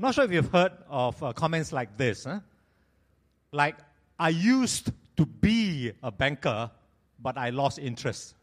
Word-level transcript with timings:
I'm 0.00 0.04
not 0.04 0.14
sure 0.14 0.24
if 0.24 0.32
you've 0.32 0.50
heard 0.50 0.72
of 0.88 1.22
uh, 1.22 1.34
comments 1.34 1.72
like 1.72 1.98
this. 1.98 2.24
Huh? 2.24 2.40
Like, 3.52 3.76
I 4.18 4.30
used 4.30 4.92
to 5.18 5.26
be 5.26 5.92
a 6.02 6.10
banker, 6.10 6.70
but 7.18 7.36
I 7.36 7.50
lost 7.50 7.78
interest. 7.78 8.34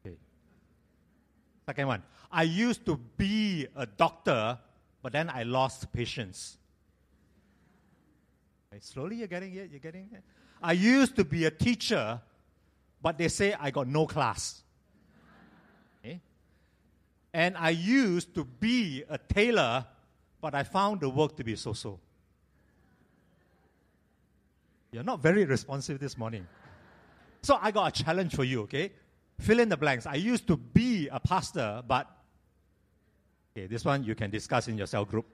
Okay. 0.00 0.16
Second 1.66 1.88
one. 1.88 2.02
I 2.32 2.44
used 2.44 2.86
to 2.86 2.96
be 3.18 3.66
a 3.76 3.84
doctor, 3.84 4.58
but 5.02 5.12
then 5.12 5.28
I 5.28 5.42
lost 5.42 5.92
patience. 5.92 6.56
Okay, 8.72 8.80
slowly, 8.80 9.16
you're 9.16 9.26
getting 9.26 9.54
it. 9.56 9.68
You're 9.70 9.78
getting 9.78 10.08
it. 10.10 10.22
I 10.62 10.72
used 10.72 11.16
to 11.16 11.24
be 11.24 11.44
a 11.44 11.50
teacher, 11.50 12.18
but 13.02 13.18
they 13.18 13.28
say 13.28 13.54
I 13.60 13.70
got 13.70 13.88
no 13.88 14.06
class. 14.06 14.62
And 17.34 17.56
I 17.58 17.70
used 17.70 18.34
to 18.36 18.44
be 18.44 19.02
a 19.10 19.18
tailor, 19.18 19.84
but 20.40 20.54
I 20.54 20.62
found 20.62 21.00
the 21.00 21.10
work 21.10 21.36
to 21.36 21.44
be 21.44 21.56
so 21.56 21.72
so. 21.72 21.98
You're 24.92 25.02
not 25.02 25.20
very 25.20 25.44
responsive 25.44 25.98
this 25.98 26.16
morning. 26.16 26.46
So 27.42 27.58
I 27.60 27.72
got 27.72 27.88
a 27.98 28.04
challenge 28.04 28.36
for 28.36 28.44
you, 28.44 28.62
okay? 28.62 28.92
Fill 29.40 29.58
in 29.58 29.68
the 29.68 29.76
blanks. 29.76 30.06
I 30.06 30.14
used 30.14 30.46
to 30.46 30.56
be 30.56 31.08
a 31.08 31.18
pastor, 31.18 31.82
but 31.86 32.08
okay, 33.52 33.66
this 33.66 33.84
one 33.84 34.04
you 34.04 34.14
can 34.14 34.30
discuss 34.30 34.68
in 34.68 34.78
your 34.78 34.86
cell 34.86 35.04
group. 35.04 35.26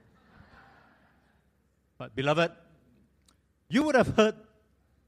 But 1.99 2.15
beloved, 2.15 2.51
you 3.69 3.83
would 3.83 3.95
have 3.95 4.07
heard 4.17 4.35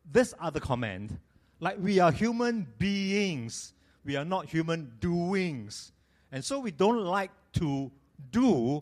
this 0.05 0.35
other 0.39 0.59
comment 0.59 1.12
like 1.59 1.77
we 1.79 1.99
are 1.99 2.12
human 2.12 2.67
beings, 2.77 3.73
we 4.05 4.15
are 4.15 4.25
not 4.25 4.45
human 4.45 4.91
doings. 4.99 5.93
And 6.33 6.43
so 6.43 6.59
we 6.59 6.71
don't 6.71 7.03
like 7.03 7.29
to 7.59 7.91
do, 8.31 8.81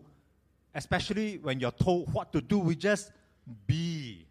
especially 0.73 1.37
when 1.37 1.59
you're 1.59 1.71
told 1.71 2.13
what 2.13 2.31
to 2.31 2.39
do, 2.39 2.57
we 2.57 2.77
just 2.77 3.11
be. 3.67 4.25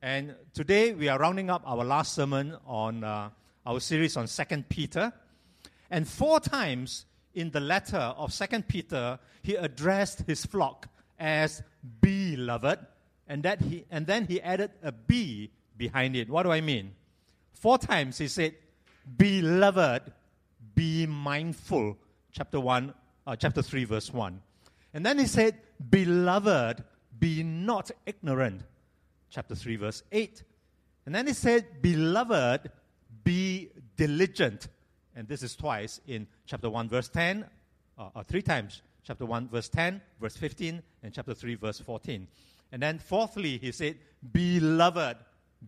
And 0.00 0.34
today 0.54 0.94
we 0.94 1.10
are 1.10 1.18
rounding 1.18 1.50
up 1.50 1.60
our 1.66 1.84
last 1.84 2.14
sermon 2.14 2.56
on 2.66 3.04
uh, 3.04 3.28
our 3.66 3.80
series 3.80 4.16
on 4.16 4.26
Second 4.28 4.66
Peter. 4.70 5.12
And 5.90 6.08
four 6.08 6.40
times 6.40 7.04
in 7.34 7.50
the 7.50 7.60
letter 7.60 7.98
of 7.98 8.32
Second 8.32 8.66
Peter, 8.66 9.18
he 9.42 9.56
addressed 9.56 10.22
his 10.26 10.46
flock 10.46 10.88
as 11.18 11.62
beloved, 12.00 12.78
and 13.28 13.42
that 13.42 13.60
he 13.60 13.84
and 13.90 14.06
then 14.06 14.26
he 14.26 14.40
added 14.40 14.70
a 14.82 14.90
B 14.90 15.50
behind 15.76 16.16
it. 16.16 16.30
What 16.30 16.44
do 16.44 16.50
I 16.50 16.62
mean? 16.62 16.94
Four 17.52 17.76
times 17.76 18.16
he 18.16 18.28
said, 18.28 18.54
"Beloved, 19.18 20.10
be 20.74 21.04
mindful." 21.04 21.98
Chapter 22.32 22.60
one, 22.60 22.94
uh, 23.26 23.36
chapter 23.36 23.62
three, 23.62 23.84
verse 23.84 24.12
one, 24.12 24.42
and 24.92 25.04
then 25.06 25.18
he 25.18 25.26
said, 25.26 25.58
"Beloved, 25.90 26.82
be 27.18 27.42
not 27.42 27.90
ignorant." 28.06 28.62
chapter 29.32 29.54
3, 29.54 29.76
verse 29.76 30.02
8. 30.12 30.44
And 31.06 31.14
then 31.14 31.26
he 31.26 31.32
said, 31.32 31.82
Beloved, 31.82 32.70
be 33.24 33.70
diligent. 33.96 34.68
And 35.16 35.26
this 35.26 35.42
is 35.42 35.56
twice 35.56 36.00
in 36.06 36.26
chapter 36.46 36.70
1, 36.70 36.88
verse 36.88 37.08
10, 37.08 37.44
uh, 37.98 38.10
or 38.14 38.22
three 38.22 38.42
times. 38.42 38.82
Chapter 39.04 39.26
1, 39.26 39.48
verse 39.48 39.68
10, 39.68 40.00
verse 40.20 40.36
15, 40.36 40.80
and 41.02 41.12
chapter 41.12 41.34
3, 41.34 41.56
verse 41.56 41.80
14. 41.80 42.28
And 42.70 42.82
then 42.82 42.98
fourthly, 42.98 43.58
he 43.58 43.72
said, 43.72 43.96
Beloved, 44.32 45.16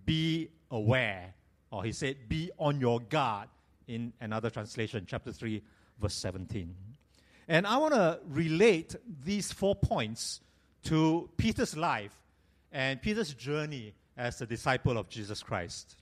be 0.05 0.51
aware. 0.71 1.35
Or 1.71 1.83
he 1.83 1.93
said, 1.93 2.29
Be 2.29 2.51
on 2.59 2.81
your 2.81 3.01
guard 3.01 3.49
in 3.89 4.13
another 4.21 4.51
translation, 4.51 5.05
chapter 5.07 5.33
3, 5.33 5.63
verse 6.01 6.15
17. 6.15 6.75
And 7.49 7.67
I 7.67 7.77
want 7.77 7.95
to 7.95 8.21
relate 8.29 8.97
these 9.25 9.53
four 9.53 9.75
points 9.75 10.41
to 10.85 11.29
Peter's 11.37 11.77
life 11.77 12.15
and 12.73 13.01
Peter's 13.01 13.35
journey 13.35 13.95
as 14.17 14.41
a 14.41 14.47
disciple 14.47 14.97
of 14.97 15.09
Jesus 15.09 15.43
Christ. 15.43 15.97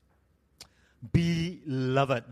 Beloved. 1.12 2.25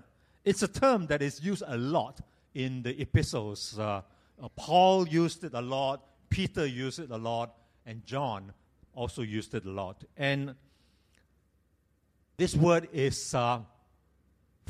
It's 0.45 0.63
a 0.63 0.69
term 0.69 1.07
that 1.09 1.23
is 1.23 1.43
used 1.43 1.63
a 1.67 1.77
lot 1.77 2.21
in 2.55 2.83
the 2.83 3.01
epistles. 3.01 3.79
Uh, 3.79 4.03
uh, 4.43 4.49
Paul 4.57 5.07
used 5.07 5.45
it 5.45 5.55
a 5.55 5.61
lot, 5.61 6.05
Peter 6.31 6.65
used 6.65 6.99
it 6.99 7.11
a 7.11 7.17
lot, 7.17 7.55
and 7.85 8.05
John 8.07 8.53
also 8.95 9.23
used 9.23 9.55
it 9.55 9.65
a 9.65 9.71
lot. 9.71 10.05
And 10.17 10.55
this 12.37 12.55
word 12.55 12.89
is 12.93 13.35
uh, 13.35 13.61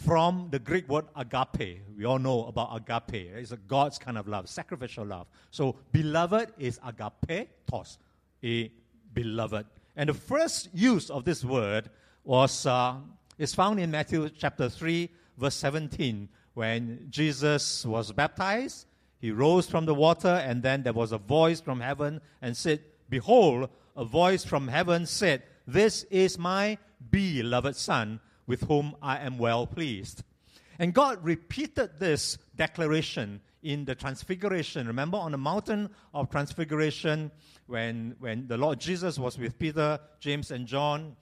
from 0.05 0.49
the 0.51 0.59
Greek 0.59 0.89
word 0.89 1.07
agape. 1.15 1.83
We 1.97 2.05
all 2.05 2.19
know 2.19 2.47
about 2.47 2.75
agape. 2.75 3.31
It's 3.35 3.53
a 3.53 3.57
God's 3.57 3.99
kind 3.99 4.17
of 4.17 4.27
love, 4.27 4.49
sacrificial 4.49 5.05
love. 5.05 5.27
So, 5.51 5.77
beloved 5.93 6.53
is 6.59 6.81
agape, 6.85 7.49
tos, 7.71 7.99
a 8.43 8.71
beloved. 9.13 9.67
And 9.97 10.09
the 10.09 10.15
first 10.15 10.71
use 10.73 11.11
of 11.11 11.25
this 11.25 11.45
word 11.45 11.91
was 12.25 12.67
uh, 12.67 12.97
is 13.39 13.55
found 13.55 13.81
in 13.81 13.91
Matthew 13.91 14.29
chapter 14.31 14.69
3, 14.69 15.11
verse 15.37 15.55
17, 15.57 16.29
when 16.55 17.07
Jesus 17.11 17.85
was 17.85 18.13
baptized. 18.13 18.87
He 19.19 19.33
rose 19.33 19.67
from 19.67 19.85
the 19.85 19.95
water, 19.95 20.29
and 20.29 20.63
then 20.63 20.83
there 20.83 20.95
was 20.95 21.13
a 21.13 21.19
voice 21.19 21.61
from 21.61 21.81
heaven 21.81 22.21
and 22.41 22.57
said, 22.57 22.81
Behold, 23.11 23.69
a 23.97 24.05
voice 24.05 24.45
from 24.45 24.69
heaven 24.69 25.05
said, 25.05 25.43
This 25.67 26.05
is 26.05 26.39
my 26.39 26.79
beloved 27.11 27.77
Son, 27.77 28.21
with 28.51 28.63
whom 28.63 28.97
I 29.01 29.19
am 29.19 29.39
well 29.39 29.65
pleased. 29.65 30.25
And 30.81 30.93
God 30.93 31.23
repeated 31.23 32.01
this 32.01 32.37
declaration 32.57 33.41
in 33.63 33.85
the 33.85 33.95
transfiguration. 33.95 34.89
Remember 34.89 35.19
on 35.19 35.31
the 35.31 35.39
mountain 35.39 35.89
of 36.13 36.31
transfiguration, 36.31 37.31
when, 37.69 38.17
when 38.19 38.49
the 38.49 38.57
Lord 38.57 38.81
Jesus 38.81 39.21
was 39.21 39.39
with 39.39 39.57
Peter, 39.57 40.01
James, 40.19 40.51
and 40.51 40.67
John, 40.67 41.15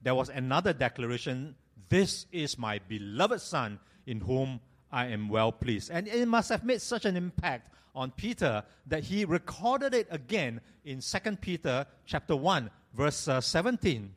there 0.00 0.14
was 0.14 0.30
another 0.30 0.72
declaration 0.72 1.54
This 1.90 2.24
is 2.32 2.56
my 2.56 2.80
beloved 2.88 3.42
Son, 3.42 3.78
in 4.06 4.20
whom 4.20 4.58
I 4.90 5.08
am 5.08 5.28
well 5.28 5.52
pleased. 5.52 5.90
And 5.90 6.08
it 6.08 6.26
must 6.26 6.48
have 6.48 6.64
made 6.64 6.80
such 6.80 7.04
an 7.04 7.14
impact 7.14 7.74
on 7.94 8.10
Peter 8.10 8.64
that 8.86 9.04
he 9.04 9.26
recorded 9.26 9.92
it 9.92 10.08
again 10.10 10.62
in 10.86 11.00
2 11.00 11.36
Peter 11.42 11.84
chapter 12.06 12.34
1, 12.34 12.70
verse 12.94 13.28
uh, 13.28 13.42
17. 13.42 14.14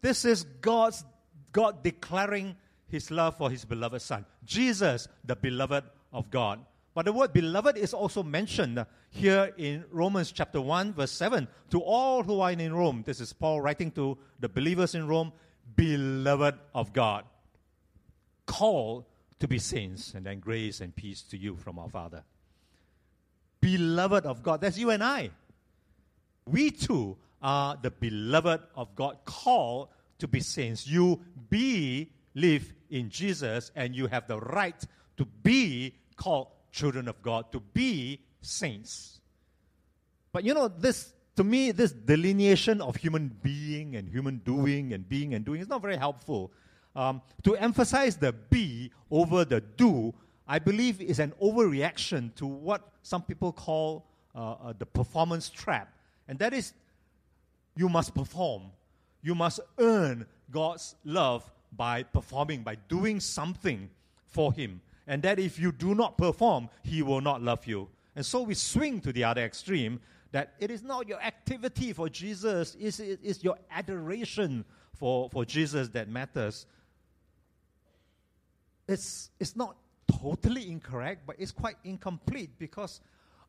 This 0.00 0.24
is 0.24 0.44
God's 0.60 1.04
God 1.52 1.82
declaring 1.82 2.56
his 2.88 3.10
love 3.10 3.36
for 3.36 3.50
his 3.50 3.64
beloved 3.64 4.02
Son. 4.02 4.24
Jesus, 4.44 5.08
the 5.24 5.36
beloved 5.36 5.84
of 6.12 6.30
God. 6.30 6.60
But 6.94 7.04
the 7.04 7.12
word 7.12 7.32
beloved 7.32 7.76
is 7.76 7.92
also 7.92 8.22
mentioned 8.22 8.84
here 9.10 9.52
in 9.58 9.84
Romans 9.90 10.32
chapter 10.32 10.60
1, 10.60 10.94
verse 10.94 11.10
7. 11.12 11.46
To 11.70 11.80
all 11.80 12.22
who 12.22 12.40
are 12.40 12.52
in 12.52 12.72
Rome, 12.72 13.02
this 13.04 13.20
is 13.20 13.32
Paul 13.32 13.60
writing 13.60 13.90
to 13.92 14.16
the 14.40 14.48
believers 14.48 14.94
in 14.94 15.06
Rome, 15.06 15.32
beloved 15.74 16.54
of 16.74 16.92
God, 16.92 17.24
called 18.46 19.04
to 19.40 19.48
be 19.48 19.58
saints, 19.58 20.14
and 20.14 20.24
then 20.24 20.40
grace 20.40 20.80
and 20.80 20.96
peace 20.96 21.20
to 21.22 21.36
you 21.36 21.56
from 21.56 21.78
our 21.78 21.90
Father. 21.90 22.24
Beloved 23.60 24.24
of 24.24 24.42
God, 24.42 24.60
that's 24.60 24.78
you 24.78 24.90
and 24.90 25.04
I. 25.04 25.30
We 26.46 26.70
too 26.70 27.18
are 27.42 27.76
the 27.80 27.90
beloved 27.90 28.62
of 28.74 28.94
God, 28.94 29.18
called 29.24 29.88
to 30.18 30.28
be 30.28 30.40
saints. 30.40 30.86
You 30.86 31.20
be 31.48 32.10
live 32.34 32.72
in 32.90 33.10
Jesus 33.10 33.70
and 33.74 33.94
you 33.94 34.06
have 34.06 34.26
the 34.26 34.38
right 34.38 34.82
to 35.16 35.24
be 35.42 35.94
called 36.16 36.48
children 36.72 37.08
of 37.08 37.20
God, 37.22 37.50
to 37.52 37.60
be 37.60 38.20
saints. 38.40 39.20
But 40.32 40.44
you 40.44 40.54
know, 40.54 40.68
this, 40.68 41.12
to 41.36 41.44
me, 41.44 41.72
this 41.72 41.92
delineation 41.92 42.80
of 42.80 42.96
human 42.96 43.28
being 43.42 43.96
and 43.96 44.08
human 44.08 44.38
doing 44.38 44.92
and 44.92 45.08
being 45.08 45.34
and 45.34 45.44
doing 45.44 45.60
is 45.60 45.68
not 45.68 45.82
very 45.82 45.96
helpful. 45.96 46.52
Um, 46.94 47.22
to 47.44 47.56
emphasize 47.56 48.16
the 48.16 48.32
be 48.32 48.90
over 49.10 49.44
the 49.44 49.60
do, 49.60 50.14
I 50.48 50.58
believe 50.58 51.00
is 51.00 51.18
an 51.18 51.32
overreaction 51.42 52.34
to 52.36 52.46
what 52.46 52.88
some 53.02 53.22
people 53.22 53.52
call 53.52 54.06
uh, 54.34 54.52
uh, 54.52 54.72
the 54.78 54.86
performance 54.86 55.48
trap. 55.48 55.92
And 56.28 56.38
that 56.38 56.52
is, 56.52 56.72
you 57.76 57.88
must 57.88 58.14
perform. 58.14 58.64
You 59.26 59.34
must 59.34 59.58
earn 59.78 60.24
God's 60.52 60.94
love 61.04 61.50
by 61.72 62.04
performing, 62.04 62.62
by 62.62 62.76
doing 62.86 63.18
something 63.18 63.90
for 64.24 64.52
Him. 64.52 64.80
And 65.08 65.20
that 65.24 65.40
if 65.40 65.58
you 65.58 65.72
do 65.72 65.96
not 65.96 66.16
perform, 66.16 66.68
He 66.84 67.02
will 67.02 67.20
not 67.20 67.42
love 67.42 67.66
you. 67.66 67.88
And 68.14 68.24
so 68.24 68.42
we 68.42 68.54
swing 68.54 69.00
to 69.00 69.12
the 69.12 69.24
other 69.24 69.42
extreme 69.42 69.98
that 70.30 70.54
it 70.60 70.70
is 70.70 70.84
not 70.84 71.08
your 71.08 71.20
activity 71.20 71.92
for 71.92 72.08
Jesus, 72.08 72.76
it's, 72.78 73.00
it's 73.00 73.42
your 73.42 73.58
adoration 73.68 74.64
for, 74.94 75.28
for 75.30 75.44
Jesus 75.44 75.88
that 75.88 76.08
matters. 76.08 76.64
It's, 78.86 79.30
it's 79.40 79.56
not 79.56 79.76
totally 80.22 80.70
incorrect, 80.70 81.22
but 81.26 81.34
it's 81.40 81.50
quite 81.50 81.78
incomplete 81.82 82.50
because 82.60 83.00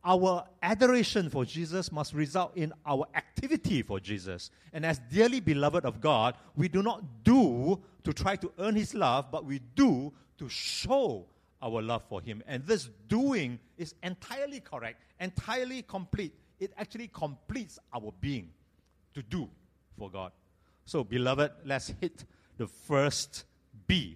our 0.08 0.46
adoration 0.64 1.30
for 1.30 1.44
Jesus 1.44 1.92
must 1.92 2.14
result 2.14 2.56
in 2.56 2.72
our 2.86 3.06
activity 3.14 3.82
for 3.82 4.00
Jesus. 4.00 4.52
And 4.72 4.86
as 4.86 5.00
dearly 5.12 5.42
beloved 5.42 5.84
of 5.84 6.00
God, 6.00 6.36
we 6.56 6.70
do 6.70 6.82
not 6.82 7.04
do 7.26 7.82
to 8.06 8.14
try 8.14 8.38
to 8.38 8.50
earn 8.58 8.76
His 8.76 8.96
love, 8.96 9.30
but 9.30 9.44
we 9.44 9.60
do 9.76 10.14
to 10.38 10.48
show 10.48 11.26
our 11.62 11.82
love 11.82 12.04
for 12.08 12.22
Him. 12.22 12.42
And 12.48 12.66
this 12.66 12.90
doing 13.10 13.60
is 13.78 13.96
entirely 14.02 14.62
correct, 14.62 15.02
entirely 15.20 15.82
complete. 15.82 16.34
It 16.58 16.72
actually 16.78 17.10
completes 17.10 17.78
our 17.94 18.14
being 18.22 18.50
to 19.14 19.22
do 19.22 19.50
for 20.00 20.10
God. 20.10 20.32
So, 20.86 21.04
beloved, 21.04 21.52
let's 21.66 21.94
hit 22.00 22.24
the 22.56 22.68
first 22.68 23.44
B. 23.88 24.16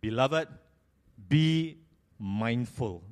Beloved, 0.00 0.48
be 1.28 1.78
mindful. 2.18 3.04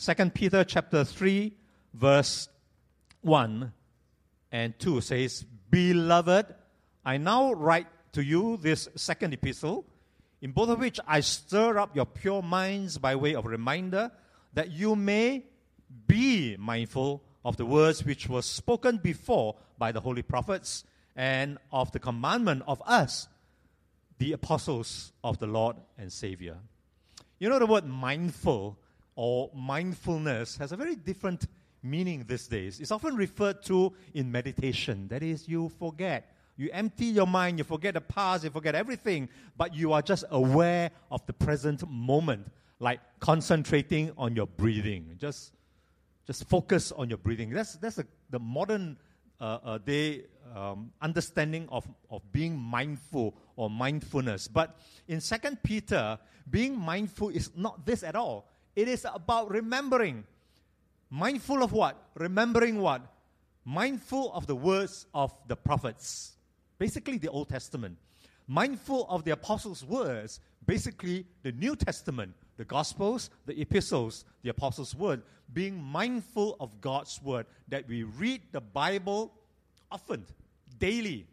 Second 0.00 0.32
Peter 0.32 0.64
chapter 0.64 1.04
3, 1.04 1.52
verse 1.92 2.48
1 3.20 3.70
and 4.50 4.78
2 4.78 5.02
says, 5.02 5.44
Beloved, 5.68 6.46
I 7.04 7.18
now 7.18 7.52
write 7.52 7.86
to 8.12 8.24
you 8.24 8.56
this 8.56 8.88
second 8.96 9.34
epistle, 9.34 9.84
in 10.40 10.52
both 10.52 10.70
of 10.70 10.78
which 10.78 11.00
I 11.06 11.20
stir 11.20 11.78
up 11.78 11.94
your 11.94 12.06
pure 12.06 12.40
minds 12.40 12.96
by 12.96 13.14
way 13.14 13.34
of 13.34 13.44
reminder, 13.44 14.10
that 14.54 14.70
you 14.70 14.96
may 14.96 15.44
be 16.06 16.56
mindful 16.56 17.22
of 17.44 17.58
the 17.58 17.66
words 17.66 18.02
which 18.02 18.26
were 18.26 18.40
spoken 18.40 18.96
before 18.96 19.56
by 19.76 19.92
the 19.92 20.00
holy 20.00 20.22
prophets 20.22 20.82
and 21.14 21.58
of 21.72 21.92
the 21.92 21.98
commandment 21.98 22.62
of 22.66 22.82
us, 22.86 23.28
the 24.16 24.32
apostles 24.32 25.12
of 25.22 25.36
the 25.40 25.46
Lord 25.46 25.76
and 25.98 26.10
Savior. 26.10 26.56
You 27.38 27.50
know, 27.50 27.58
the 27.58 27.66
word 27.66 27.84
mindful 27.84 28.78
or 29.14 29.50
mindfulness 29.54 30.56
has 30.56 30.72
a 30.72 30.76
very 30.76 30.96
different 30.96 31.46
meaning 31.82 32.24
these 32.28 32.46
days. 32.46 32.80
It's 32.80 32.90
often 32.90 33.16
referred 33.16 33.62
to 33.64 33.92
in 34.14 34.30
meditation. 34.30 35.08
That 35.08 35.22
is, 35.22 35.48
you 35.48 35.70
forget. 35.78 36.34
You 36.56 36.68
empty 36.72 37.06
your 37.06 37.26
mind, 37.26 37.56
you 37.58 37.64
forget 37.64 37.94
the 37.94 38.02
past, 38.02 38.44
you 38.44 38.50
forget 38.50 38.74
everything, 38.74 39.30
but 39.56 39.74
you 39.74 39.92
are 39.94 40.02
just 40.02 40.24
aware 40.30 40.90
of 41.10 41.24
the 41.24 41.32
present 41.32 41.88
moment, 41.88 42.46
like 42.80 43.00
concentrating 43.18 44.12
on 44.18 44.36
your 44.36 44.46
breathing. 44.46 45.16
Just, 45.18 45.54
just 46.26 46.46
focus 46.48 46.92
on 46.92 47.08
your 47.08 47.16
breathing. 47.16 47.48
That's, 47.48 47.76
that's 47.76 47.96
a, 47.98 48.04
the 48.28 48.38
modern 48.38 48.98
uh, 49.40 49.58
uh, 49.64 49.78
day 49.78 50.24
um, 50.54 50.92
understanding 51.00 51.66
of, 51.70 51.88
of 52.10 52.20
being 52.30 52.58
mindful 52.58 53.34
or 53.56 53.70
mindfulness. 53.70 54.46
But 54.46 54.78
in 55.08 55.22
Second 55.22 55.62
Peter, 55.62 56.18
being 56.50 56.78
mindful 56.78 57.30
is 57.30 57.50
not 57.56 57.86
this 57.86 58.02
at 58.02 58.16
all. 58.16 58.49
It 58.76 58.88
is 58.88 59.06
about 59.12 59.50
remembering. 59.50 60.24
Mindful 61.10 61.62
of 61.62 61.72
what? 61.72 61.96
Remembering 62.14 62.80
what? 62.80 63.02
Mindful 63.64 64.32
of 64.32 64.46
the 64.46 64.54
words 64.54 65.06
of 65.12 65.34
the 65.48 65.56
prophets. 65.56 66.32
Basically, 66.78 67.18
the 67.18 67.28
Old 67.28 67.48
Testament. 67.48 67.98
Mindful 68.46 69.06
of 69.08 69.24
the 69.24 69.32
apostles' 69.32 69.84
words. 69.84 70.40
Basically, 70.66 71.26
the 71.42 71.52
New 71.52 71.76
Testament, 71.76 72.34
the 72.56 72.64
Gospels, 72.64 73.30
the 73.46 73.60
epistles, 73.60 74.24
the 74.42 74.50
apostles' 74.50 74.94
word. 74.94 75.22
Being 75.52 75.82
mindful 75.82 76.56
of 76.60 76.80
God's 76.80 77.20
word. 77.22 77.46
That 77.68 77.88
we 77.88 78.04
read 78.04 78.42
the 78.52 78.60
Bible 78.60 79.32
often, 79.90 80.24
daily. 80.78 81.26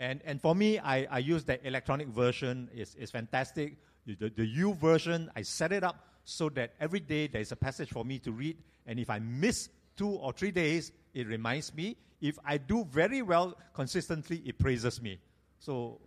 And, 0.00 0.20
and 0.24 0.40
for 0.40 0.54
me, 0.54 0.78
I, 0.78 1.04
I 1.10 1.18
use 1.18 1.44
the 1.44 1.64
electronic 1.66 2.08
version. 2.08 2.70
It's, 2.72 2.94
it's 2.94 3.10
fantastic. 3.10 3.76
The, 4.06 4.30
the 4.34 4.72
version, 4.80 5.30
I 5.36 5.42
set 5.42 5.72
it 5.72 5.82
up 5.84 6.07
so 6.30 6.50
that 6.50 6.74
every 6.78 7.00
day 7.00 7.26
there's 7.26 7.52
a 7.52 7.56
passage 7.56 7.88
for 7.88 8.04
me 8.04 8.18
to 8.18 8.30
read. 8.30 8.58
And 8.86 9.00
if 9.00 9.08
I 9.08 9.18
miss 9.18 9.70
two 9.96 10.10
or 10.10 10.30
three 10.30 10.50
days, 10.50 10.92
it 11.14 11.26
reminds 11.26 11.74
me. 11.74 11.96
If 12.20 12.38
I 12.44 12.58
do 12.58 12.84
very 12.84 13.22
well 13.22 13.56
consistently, 13.72 14.42
it 14.44 14.58
praises 14.58 15.00
me. 15.00 15.18
So, 15.58 15.98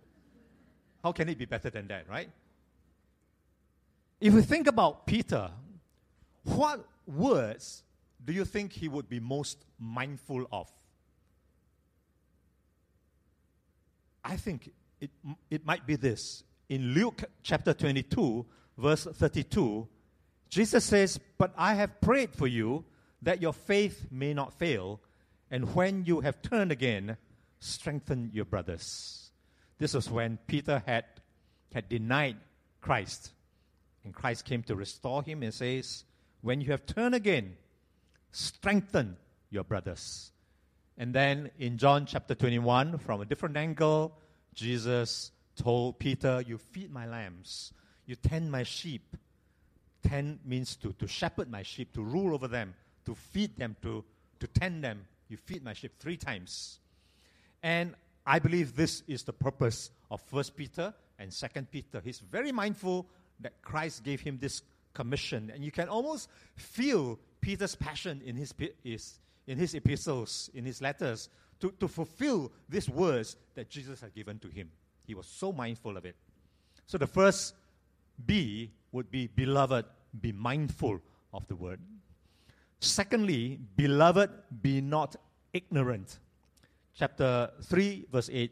how 1.01 1.11
can 1.11 1.27
it 1.27 1.39
be 1.39 1.45
better 1.45 1.71
than 1.71 1.87
that, 1.87 2.07
right? 2.07 2.29
If 4.19 4.35
we 4.35 4.43
think 4.43 4.67
about 4.67 5.07
Peter, 5.07 5.49
what 6.43 6.85
words 7.07 7.81
do 8.23 8.31
you 8.31 8.45
think 8.45 8.73
he 8.73 8.87
would 8.87 9.09
be 9.09 9.19
most 9.19 9.65
mindful 9.79 10.45
of? 10.51 10.71
I 14.23 14.35
think 14.35 14.71
it, 14.99 15.09
it 15.49 15.65
might 15.65 15.87
be 15.87 15.95
this. 15.95 16.43
In 16.69 16.93
Luke 16.93 17.23
chapter 17.41 17.73
22, 17.73 18.45
verse 18.77 19.05
32, 19.05 19.87
Jesus 20.51 20.83
says, 20.83 21.19
But 21.37 21.53
I 21.57 21.73
have 21.75 22.01
prayed 22.01 22.35
for 22.35 22.45
you 22.45 22.83
that 23.23 23.41
your 23.41 23.53
faith 23.53 24.07
may 24.11 24.33
not 24.33 24.53
fail, 24.53 24.99
and 25.49 25.73
when 25.73 26.05
you 26.05 26.19
have 26.19 26.41
turned 26.41 26.71
again, 26.71 27.17
strengthen 27.59 28.31
your 28.33 28.45
brothers. 28.45 29.31
This 29.79 29.93
was 29.93 30.09
when 30.09 30.37
Peter 30.47 30.83
had, 30.85 31.05
had 31.73 31.89
denied 31.89 32.37
Christ, 32.81 33.31
and 34.03 34.13
Christ 34.13 34.45
came 34.45 34.61
to 34.63 34.75
restore 34.75 35.23
him 35.23 35.41
and 35.41 35.53
says, 35.53 36.03
When 36.41 36.59
you 36.59 36.71
have 36.71 36.85
turned 36.85 37.15
again, 37.15 37.55
strengthen 38.31 39.17
your 39.49 39.63
brothers. 39.63 40.31
And 40.97 41.15
then 41.15 41.49
in 41.57 41.77
John 41.77 42.05
chapter 42.05 42.35
21, 42.35 42.97
from 42.97 43.21
a 43.21 43.25
different 43.25 43.55
angle, 43.55 44.17
Jesus 44.53 45.31
told 45.55 45.97
Peter, 45.97 46.43
You 46.45 46.57
feed 46.57 46.91
my 46.91 47.07
lambs, 47.07 47.71
you 48.05 48.15
tend 48.15 48.51
my 48.51 48.63
sheep. 48.63 49.15
Tend 50.03 50.39
means 50.45 50.75
to, 50.77 50.93
to 50.93 51.07
shepherd 51.07 51.49
my 51.49 51.63
sheep, 51.63 51.93
to 51.93 52.01
rule 52.01 52.33
over 52.33 52.47
them, 52.47 52.73
to 53.05 53.15
feed 53.15 53.57
them, 53.57 53.75
to, 53.81 54.03
to 54.39 54.47
tend 54.47 54.83
them. 54.83 55.05
You 55.29 55.37
feed 55.37 55.63
my 55.63 55.73
sheep 55.73 55.93
three 55.99 56.17
times. 56.17 56.79
And 57.63 57.95
I 58.25 58.39
believe 58.39 58.75
this 58.75 59.03
is 59.07 59.23
the 59.23 59.33
purpose 59.33 59.91
of 60.09 60.21
First 60.21 60.55
Peter 60.55 60.93
and 61.19 61.31
Second 61.33 61.71
Peter. 61.71 62.01
He's 62.03 62.19
very 62.19 62.51
mindful 62.51 63.07
that 63.39 63.61
Christ 63.61 64.03
gave 64.03 64.21
him 64.21 64.37
this 64.39 64.61
commission. 64.93 65.51
And 65.53 65.63
you 65.63 65.71
can 65.71 65.87
almost 65.87 66.29
feel 66.55 67.19
Peter's 67.39 67.75
passion 67.75 68.21
in 68.25 68.35
his, 68.35 68.53
his, 68.83 69.19
in 69.47 69.57
his 69.57 69.73
epistles, 69.73 70.49
in 70.53 70.65
his 70.65 70.81
letters, 70.81 71.29
to, 71.59 71.71
to 71.79 71.87
fulfill 71.87 72.51
these 72.67 72.89
words 72.89 73.35
that 73.55 73.69
Jesus 73.69 74.01
had 74.01 74.13
given 74.13 74.39
to 74.39 74.47
him. 74.49 74.69
He 75.05 75.13
was 75.13 75.27
so 75.27 75.51
mindful 75.51 75.97
of 75.97 76.05
it. 76.05 76.15
So 76.87 76.97
the 76.97 77.07
first 77.07 77.55
B 78.25 78.71
would 78.91 79.09
be, 79.11 79.27
beloved, 79.27 79.85
be 80.19 80.31
mindful 80.31 81.01
of 81.33 81.47
the 81.47 81.55
word. 81.55 81.79
Secondly, 82.79 83.59
beloved, 83.75 84.29
be 84.61 84.81
not 84.81 85.15
ignorant. 85.53 86.19
Chapter 86.95 87.51
3, 87.63 88.05
verse 88.11 88.29
8. 88.31 88.51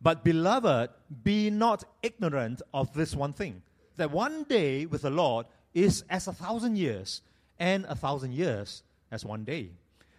But, 0.00 0.24
beloved, 0.24 0.90
be 1.22 1.50
not 1.50 1.84
ignorant 2.02 2.62
of 2.72 2.92
this 2.94 3.14
one 3.14 3.32
thing 3.32 3.62
that 3.96 4.10
one 4.10 4.44
day 4.44 4.86
with 4.86 5.02
the 5.02 5.10
Lord 5.10 5.44
is 5.74 6.04
as 6.08 6.26
a 6.26 6.32
thousand 6.32 6.78
years, 6.78 7.20
and 7.58 7.84
a 7.84 7.94
thousand 7.94 8.32
years 8.32 8.82
as 9.12 9.24
one 9.24 9.44
day. 9.44 9.70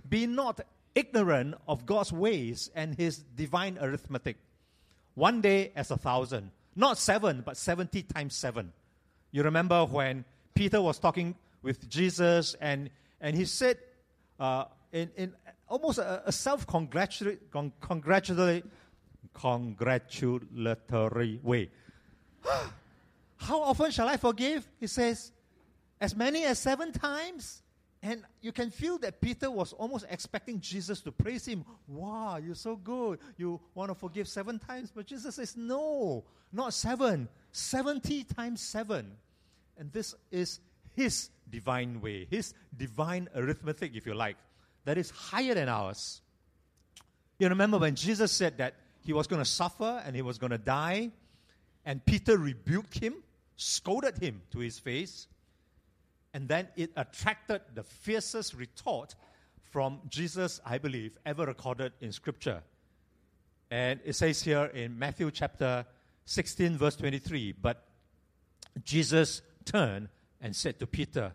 Be 0.08 0.28
not 0.28 0.62
ignorant 0.94 1.56
of 1.68 1.86
God's 1.86 2.14
ways 2.14 2.70
and 2.76 2.96
his 2.96 3.18
divine 3.18 3.78
arithmetic. 3.82 4.38
One 5.16 5.42
day 5.42 5.72
as 5.76 5.90
a 5.92 5.98
thousand, 5.98 6.52
not 6.76 6.98
seven, 6.98 7.42
but 7.44 7.58
70 7.58 8.04
times 8.04 8.36
seven. 8.36 8.72
You 9.32 9.44
remember 9.44 9.86
when 9.86 10.26
Peter 10.54 10.82
was 10.82 11.00
talking 11.00 11.36
with 11.62 11.90
Jesus 11.90 12.56
and, 12.60 12.90
and 13.20 13.36
he 13.36 13.46
said, 13.46 13.78
uh, 14.40 14.66
in, 14.92 15.10
in 15.16 15.34
almost 15.68 16.00
a, 16.00 16.28
a 16.28 16.32
self 16.32 16.68
congratulatory, 16.68 17.40
congratulatory, 19.42 21.40
way. 21.42 21.70
How 23.38 23.62
often 23.62 23.92
shall 23.92 24.08
I 24.08 24.18
forgive? 24.18 24.68
He 24.80 24.88
says, 24.88 25.32
as 26.00 26.16
many 26.16 26.44
as 26.44 26.60
seven 26.60 26.92
times. 26.92 27.62
And 28.04 28.24
you 28.42 28.52
can 28.52 28.72
feel 28.72 28.98
that 29.00 29.22
Peter 29.22 29.52
was 29.52 29.74
almost 29.74 30.06
expecting 30.10 30.60
Jesus 30.60 31.02
to 31.02 31.12
praise 31.12 31.46
him. 31.46 31.64
Wow, 31.88 32.38
you're 32.38 32.56
so 32.56 32.76
good. 32.76 33.20
You 33.38 33.62
want 33.76 33.90
to 33.90 33.96
forgive 33.96 34.28
seven 34.28 34.58
times? 34.58 34.92
But 34.94 35.06
Jesus 35.06 35.36
says, 35.36 35.56
no, 35.56 36.24
not 36.52 36.74
seven, 36.74 37.30
70 37.52 38.24
times 38.24 38.62
seven. 38.62 39.12
And 39.78 39.92
this 39.94 40.16
is 40.32 40.60
his 40.96 41.30
divine 41.50 42.02
way, 42.02 42.28
his 42.30 42.54
divine 42.76 43.30
arithmetic, 43.36 43.92
if 43.94 44.08
you 44.08 44.16
like, 44.16 44.38
that 44.86 44.98
is 44.98 45.12
higher 45.12 45.54
than 45.54 45.70
ours. 45.70 46.22
You 47.38 47.50
remember 47.50 47.78
when 47.78 47.96
Jesus 47.96 48.32
said 48.32 48.58
that 48.58 48.76
he 49.04 49.14
was 49.14 49.28
going 49.28 49.42
to 49.42 49.50
suffer 49.50 50.02
and 50.06 50.16
he 50.16 50.22
was 50.24 50.40
going 50.40 50.52
to 50.52 50.58
die, 50.58 51.12
and 51.86 52.04
Peter 52.04 52.38
rebuked 52.38 52.98
him, 52.98 53.16
scolded 53.58 54.18
him 54.18 54.42
to 54.52 54.60
his 54.60 54.80
face 54.80 55.28
and 56.34 56.48
then 56.48 56.68
it 56.76 56.92
attracted 56.96 57.62
the 57.74 57.84
fiercest 57.84 58.54
retort 58.54 59.16
from 59.72 60.00
Jesus, 60.10 60.60
I 60.66 60.78
believe, 60.78 61.18
ever 61.26 61.46
recorded 61.46 61.94
in 62.02 62.12
Scripture. 62.12 62.62
And 63.70 64.00
it 64.04 64.14
says 64.14 64.42
here 64.42 64.66
in 64.66 65.00
Matthew 65.00 65.32
chapter 65.32 65.86
16, 66.26 66.78
verse 66.78 66.96
23 66.98 67.54
But 67.54 67.84
Jesus 68.84 69.42
turned 69.66 70.10
and 70.42 70.56
said 70.56 70.80
to 70.80 70.88
Peter, 70.88 71.34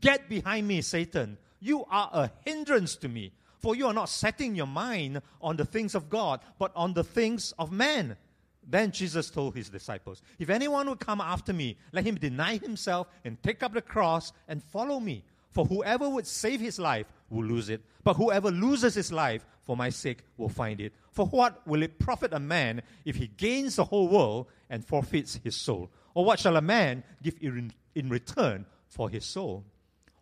Get 0.00 0.28
behind 0.28 0.66
me, 0.66 0.80
Satan. 0.80 1.38
You 1.60 1.84
are 1.84 2.10
a 2.12 2.30
hindrance 2.44 2.96
to 2.96 3.08
me, 3.08 3.32
for 3.58 3.76
you 3.76 3.86
are 3.86 3.94
not 3.94 4.08
setting 4.08 4.56
your 4.56 4.66
mind 4.66 5.22
on 5.40 5.56
the 5.56 5.64
things 5.64 5.94
of 5.94 6.10
God, 6.10 6.40
but 6.58 6.72
on 6.74 6.94
the 6.94 7.04
things 7.04 7.52
of 7.58 7.70
man. 7.70 8.16
Then 8.66 8.92
Jesus 8.92 9.30
told 9.30 9.54
his 9.54 9.68
disciples, 9.68 10.22
If 10.38 10.50
anyone 10.50 10.86
will 10.86 10.96
come 10.96 11.20
after 11.20 11.52
me, 11.52 11.76
let 11.92 12.06
him 12.06 12.14
deny 12.14 12.58
himself 12.58 13.08
and 13.24 13.42
take 13.42 13.62
up 13.62 13.74
the 13.74 13.82
cross 13.82 14.32
and 14.48 14.62
follow 14.62 15.00
me. 15.00 15.24
For 15.50 15.66
whoever 15.66 16.08
would 16.08 16.26
save 16.26 16.60
his 16.60 16.78
life 16.78 17.06
will 17.28 17.44
lose 17.44 17.68
it, 17.68 17.82
but 18.04 18.14
whoever 18.14 18.50
loses 18.50 18.94
his 18.94 19.12
life 19.12 19.44
for 19.64 19.76
my 19.76 19.90
sake 19.90 20.20
will 20.36 20.48
find 20.48 20.80
it. 20.80 20.92
For 21.10 21.26
what 21.26 21.66
will 21.66 21.82
it 21.82 21.98
profit 21.98 22.32
a 22.32 22.40
man 22.40 22.82
if 23.04 23.16
he 23.16 23.26
gains 23.26 23.76
the 23.76 23.84
whole 23.84 24.08
world 24.08 24.46
and 24.70 24.84
forfeits 24.84 25.38
his 25.44 25.56
soul? 25.56 25.90
Or 26.14 26.24
what 26.24 26.38
shall 26.38 26.56
a 26.56 26.62
man 26.62 27.04
give 27.22 27.36
in, 27.40 27.72
in 27.94 28.08
return 28.08 28.64
for 28.88 29.10
his 29.10 29.24
soul? 29.24 29.64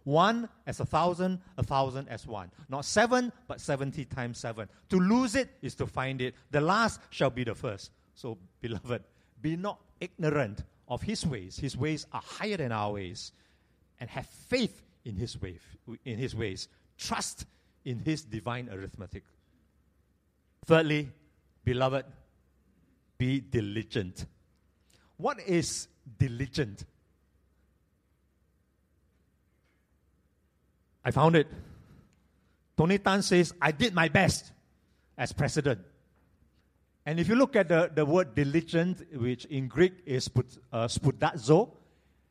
One 0.04 0.48
as 0.66 0.80
a 0.80 0.84
thousand, 0.84 1.40
a 1.58 1.62
thousand 1.62 2.08
as 2.08 2.26
one. 2.26 2.50
Not 2.68 2.84
seven, 2.84 3.32
but 3.46 3.60
seventy 3.60 4.04
times 4.04 4.38
seven. 4.38 4.68
To 4.88 4.96
lose 4.96 5.36
it 5.36 5.50
is 5.62 5.74
to 5.76 5.86
find 5.86 6.20
it. 6.20 6.34
The 6.50 6.60
last 6.60 7.00
shall 7.10 7.30
be 7.30 7.44
the 7.44 7.54
first. 7.54 7.90
So, 8.14 8.38
beloved, 8.60 9.02
be 9.40 9.56
not 9.56 9.80
ignorant 10.00 10.64
of 10.88 11.02
his 11.02 11.26
ways. 11.26 11.58
His 11.58 11.76
ways 11.76 12.06
are 12.12 12.22
higher 12.24 12.56
than 12.56 12.72
our 12.72 12.92
ways. 12.92 13.32
And 14.00 14.08
have 14.10 14.26
faith 14.26 14.82
in 15.04 15.16
his, 15.16 15.40
way, 15.40 15.58
in 16.04 16.18
his 16.18 16.34
ways. 16.34 16.68
Trust 16.96 17.46
in 17.84 17.98
his 17.98 18.24
divine 18.24 18.68
arithmetic. 18.70 19.24
Thirdly, 20.64 21.10
beloved, 21.64 22.04
be 23.18 23.40
diligent. 23.40 24.26
What 25.16 25.40
is 25.40 25.88
diligent? 26.18 26.84
I 31.04 31.10
found 31.10 31.36
it. 31.36 31.46
Tony 32.76 32.98
Tan 32.98 33.22
says, 33.22 33.52
I 33.60 33.72
did 33.72 33.94
my 33.94 34.08
best 34.08 34.52
as 35.16 35.32
president. 35.32 35.80
And 37.06 37.18
if 37.18 37.28
you 37.28 37.34
look 37.34 37.56
at 37.56 37.68
the, 37.68 37.90
the 37.94 38.04
word 38.04 38.34
diligent, 38.34 39.02
which 39.14 39.46
in 39.46 39.68
Greek 39.68 39.94
is 40.04 40.28
uh, 40.72 40.86
spoudazo, 40.86 41.70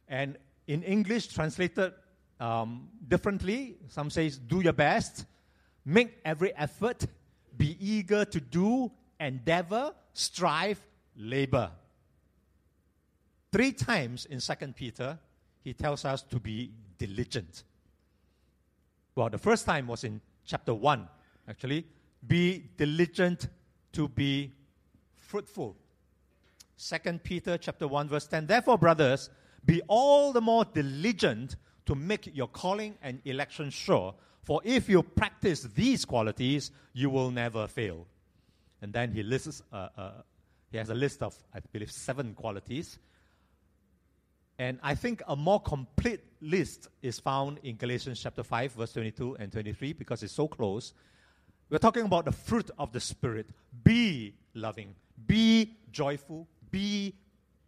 and 0.08 0.38
in 0.68 0.84
English 0.84 1.28
translated 1.28 1.94
um, 2.40 2.88
differently, 3.08 3.78
some 3.88 4.10
says 4.10 4.38
do 4.38 4.62
your 4.62 4.74
best, 4.74 5.26
make 5.86 6.20
every 6.24 6.56
effort, 6.56 7.06
be 7.58 7.76
eager 7.80 8.26
to 8.26 8.40
do, 8.40 8.92
endeavor, 9.20 9.94
strive, 10.14 10.80
labor. 11.18 11.72
Three 13.52 13.72
times 13.72 14.26
in 14.26 14.40
Second 14.40 14.76
Peter, 14.76 15.18
he 15.64 15.74
tells 15.74 16.06
us 16.06 16.22
to 16.24 16.40
be 16.40 16.72
diligent. 16.98 17.64
Well, 19.16 19.30
the 19.30 19.40
first 19.40 19.66
time 19.66 19.88
was 19.88 20.04
in 20.04 20.22
chapter 20.46 20.74
1, 20.74 21.08
actually. 21.48 21.88
Be 22.26 22.70
diligent 22.78 23.48
to 23.94 24.08
be 24.08 24.54
fruitful. 25.30 25.78
Second 26.76 27.24
Peter 27.24 27.58
chapter 27.58 27.88
1 27.88 28.10
verse 28.10 28.28
10. 28.28 28.48
Therefore, 28.48 28.78
brothers, 28.78 29.30
be 29.64 29.82
all 29.88 30.34
the 30.34 30.42
more 30.42 30.66
diligent 30.66 31.56
to 31.86 31.94
make 31.94 32.36
your 32.36 32.48
calling 32.48 32.98
and 33.02 33.22
election 33.26 33.70
sure. 33.70 34.16
For 34.42 34.62
if 34.64 34.90
you 34.90 35.04
practice 35.04 35.62
these 35.76 36.06
qualities, 36.06 36.72
you 36.94 37.10
will 37.10 37.30
never 37.30 37.68
fail. 37.68 38.08
And 38.82 38.92
then 38.92 39.12
he 39.12 39.22
lists, 39.22 39.62
uh, 39.72 39.90
uh, 39.96 40.12
he 40.72 40.78
has 40.78 40.90
a 40.90 40.96
list 40.96 41.22
of, 41.22 41.36
I 41.54 41.60
believe, 41.72 41.92
seven 41.92 42.34
qualities. 42.34 42.98
And 44.58 44.80
I 44.82 44.96
think 44.96 45.22
a 45.28 45.36
more 45.36 45.62
complete 45.62 46.22
list 46.42 46.88
is 47.02 47.20
found 47.20 47.60
in 47.64 47.76
Galatians 47.76 48.20
chapter 48.22 48.44
5, 48.44 48.72
verse 48.74 48.94
22 48.94 49.38
and 49.40 49.52
23, 49.52 49.94
because 49.94 50.24
it's 50.24 50.34
so 50.34 50.48
close. 50.48 50.94
We're 51.70 51.78
talking 51.78 52.06
about 52.06 52.26
the 52.26 52.32
fruit 52.32 52.72
of 52.80 52.92
the 52.92 53.00
Spirit. 53.00 53.48
Be 53.84 54.34
loving, 54.54 54.96
be 55.28 55.78
joyful, 55.92 56.48
be 56.72 57.16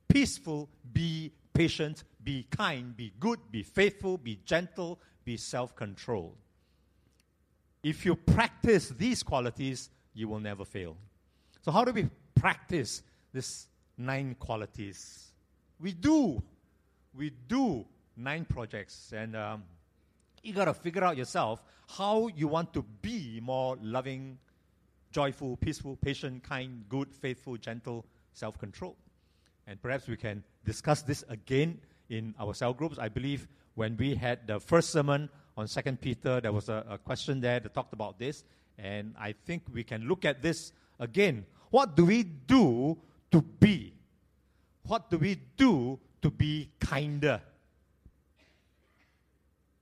peaceful, 0.08 0.70
be 0.93 1.31
patient, 1.53 2.03
be 2.24 2.46
kind, 2.51 2.96
be 2.96 3.13
good, 3.20 3.39
be 3.51 3.63
faithful, 3.63 4.17
be 4.17 4.39
gentle, 4.46 5.00
be 5.25 5.38
self 5.38 5.75
controlled. 5.75 6.36
If 7.84 8.05
you 8.05 8.15
practice 8.15 8.89
these 8.89 9.24
qualities, 9.24 9.89
you 10.13 10.27
will 10.27 10.39
never 10.39 10.65
fail. 10.65 10.98
So, 11.62 11.72
how 11.72 11.84
do 11.84 11.91
we 11.91 12.10
practice 12.36 13.01
these 13.34 13.67
nine 13.98 14.36
qualities? 14.39 15.31
We 15.79 15.93
do. 15.93 16.41
We 17.17 17.31
do 17.48 17.86
nine 18.15 18.46
projects, 18.46 19.13
and 19.15 19.36
um, 19.36 19.63
you 20.43 20.53
got 20.53 20.65
to 20.65 20.74
figure 20.74 21.03
out 21.03 21.17
yourself 21.17 21.63
how 21.98 22.27
you 22.27 22.48
want 22.48 22.74
to 22.74 22.84
be 23.01 23.39
more 23.41 23.77
loving, 23.81 24.38
joyful, 25.12 25.58
peaceful, 25.58 25.96
patient, 25.98 26.44
kind, 26.44 26.86
good, 26.89 27.13
faithful, 27.13 27.58
gentle, 27.58 28.06
self 28.34 28.58
controlled. 28.58 28.96
And 29.68 29.82
perhaps 29.82 30.08
we 30.08 30.18
can 30.18 30.44
discuss 30.65 31.01
this 31.01 31.24
again 31.30 31.80
in 32.10 32.34
our 32.39 32.53
cell 32.53 32.74
groups. 32.74 32.98
I 33.00 33.10
believe 33.10 33.48
when 33.75 33.96
we 33.98 34.15
had 34.15 34.48
the 34.48 34.60
first 34.60 34.89
sermon 34.89 35.30
on 35.58 35.68
Second 35.68 36.01
Peter, 36.01 36.41
there 36.41 36.51
was 36.51 36.70
a, 36.70 36.86
a 36.89 36.98
question 36.98 37.39
there 37.41 37.60
that 37.60 37.74
talked 37.74 37.94
about 37.94 38.20
this. 38.20 38.44
And 38.77 39.13
I 39.20 39.34
think 39.34 39.63
we 39.72 39.84
can 39.84 40.08
look 40.08 40.25
at 40.25 40.41
this 40.41 40.74
again. 41.00 41.46
What 41.70 41.96
do 41.96 42.06
we 42.06 42.24
do 42.24 42.98
to 43.32 43.41
be? 43.41 43.94
What 44.84 45.10
do 45.10 45.18
we 45.18 45.36
do 45.56 46.00
to 46.22 46.32
be 46.32 46.70
kinder? 46.80 47.41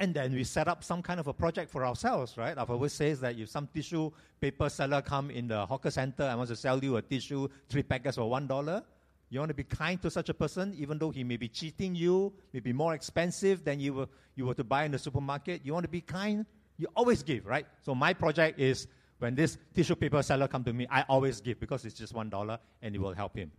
And 0.02 0.14
then 0.14 0.34
we 0.34 0.46
set 0.46 0.70
up 0.70 0.82
some 0.82 1.02
kind 1.02 1.20
of 1.20 1.28
a 1.28 1.34
project 1.34 1.70
for 1.70 1.86
ourselves, 1.86 2.38
right? 2.38 2.58
I've 2.58 2.70
always 2.70 2.94
says 2.94 3.20
that 3.20 3.38
if 3.38 3.50
some 3.50 3.68
tissue 3.74 4.12
paper 4.40 4.70
seller 4.70 5.02
come 5.02 5.30
in 5.30 5.50
the 5.50 5.66
hawker 5.66 5.92
center 5.92 6.24
and 6.24 6.38
wants 6.38 6.52
to 6.52 6.56
sell 6.56 6.82
you 6.82 6.96
a 6.96 7.02
tissue, 7.02 7.50
three 7.68 7.84
packets 7.84 8.16
for 8.16 8.30
one 8.30 8.48
dollar, 8.48 8.84
you 9.30 9.40
want 9.40 9.50
to 9.50 9.56
be 9.56 9.66
kind 9.66 10.02
to 10.02 10.10
such 10.10 10.30
a 10.30 10.34
person, 10.34 10.74
even 10.78 10.98
though 10.98 11.12
he 11.12 11.24
may 11.24 11.36
be 11.38 11.50
cheating 11.50 11.96
you, 11.96 12.34
may 12.54 12.62
be 12.62 12.72
more 12.72 12.94
expensive 12.96 13.64
than 13.64 13.80
you 13.80 13.94
were, 13.94 14.08
you 14.36 14.46
were 14.46 14.56
to 14.56 14.64
buy 14.64 14.86
in 14.86 14.92
the 14.92 14.98
supermarket. 14.98 15.62
You 15.66 15.74
want 15.74 15.84
to 15.84 15.90
be 15.90 16.02
kind, 16.02 16.46
you 16.78 16.88
always 16.96 17.22
give, 17.22 17.46
right? 17.46 17.68
So 17.82 17.94
my 17.94 18.14
project 18.14 18.60
is 18.60 18.88
when 19.20 19.36
this 19.36 19.58
tissue 19.76 19.96
paper 19.96 20.24
seller 20.24 20.48
come 20.48 20.64
to 20.64 20.72
me, 20.72 20.88
I 20.90 21.04
always 21.10 21.42
give 21.42 21.60
because 21.60 21.84
it's 21.84 21.96
just 21.96 22.14
one 22.14 22.30
dollar 22.30 22.58
and 22.82 22.96
it 22.96 23.00
will 23.00 23.14
help 23.14 23.36
him. 23.36 23.52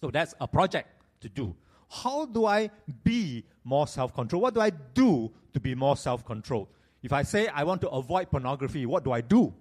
So 0.00 0.12
that's 0.12 0.32
a 0.40 0.46
project 0.46 0.88
to 1.22 1.28
do. 1.28 1.54
How 1.90 2.24
do 2.24 2.46
I 2.46 2.70
be 3.02 3.44
more 3.64 3.86
self 3.86 4.14
controlled? 4.14 4.42
What 4.42 4.54
do 4.54 4.60
I 4.60 4.70
do 4.70 5.30
to 5.52 5.60
be 5.60 5.74
more 5.74 5.96
self 5.96 6.24
controlled? 6.24 6.68
If 7.02 7.12
I 7.12 7.22
say 7.22 7.48
I 7.48 7.64
want 7.64 7.80
to 7.80 7.88
avoid 7.88 8.30
pornography, 8.30 8.86
what 8.86 9.02
do 9.02 9.10
I 9.10 9.20
do? 9.20 9.52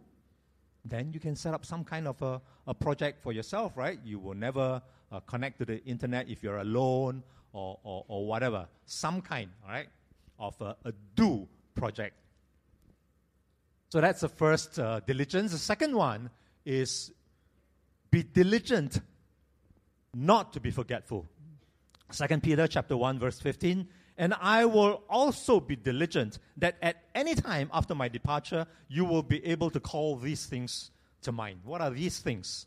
Then 0.86 1.12
you 1.12 1.20
can 1.20 1.36
set 1.36 1.54
up 1.54 1.66
some 1.66 1.84
kind 1.84 2.08
of 2.08 2.22
a, 2.22 2.40
a 2.68 2.74
project 2.74 3.24
for 3.24 3.34
yourself, 3.34 3.76
right? 3.76 4.00
You 4.06 4.20
will 4.20 4.36
never 4.36 4.82
uh, 5.12 5.20
connect 5.22 5.58
to 5.60 5.66
the 5.66 5.84
internet 5.86 6.30
if 6.30 6.44
you're 6.44 6.60
alone 6.60 7.24
or, 7.52 7.80
or, 7.84 8.06
or 8.08 8.28
whatever. 8.28 8.68
Some 8.86 9.22
kind, 9.22 9.50
all 9.66 9.72
right, 9.72 9.88
of 10.38 10.60
a, 10.62 10.76
a 10.86 10.94
do 11.16 11.48
project. 11.74 12.16
So 13.90 14.02
that's 14.02 14.22
the 14.22 14.30
first 14.30 14.78
uh, 14.78 15.00
diligence. 15.00 15.52
The 15.52 15.58
second 15.58 15.96
one 15.96 16.30
is 16.64 17.12
be 18.12 18.22
diligent 18.22 19.02
not 20.14 20.54
to 20.54 20.60
be 20.60 20.70
forgetful. 20.70 21.28
Second 22.12 22.44
Peter 22.44 22.68
chapter 22.68 22.98
1 22.98 23.20
verse 23.20 23.40
15 23.40 23.88
and 24.18 24.34
I 24.42 24.66
will 24.66 25.04
also 25.10 25.60
be 25.60 25.76
diligent 25.76 26.40
that 26.58 26.76
at 26.82 27.04
any 27.16 27.36
time 27.36 27.70
after 27.74 27.96
my 27.96 28.10
departure 28.10 28.66
you 28.88 29.06
will 29.06 29.24
be 29.24 29.46
able 29.46 29.70
to 29.70 29.80
call 29.80 30.18
these 30.18 30.46
things 30.46 30.92
to 31.22 31.32
mind. 31.32 31.60
What 31.64 31.82
are 31.82 31.92
these 31.92 32.20
things? 32.20 32.66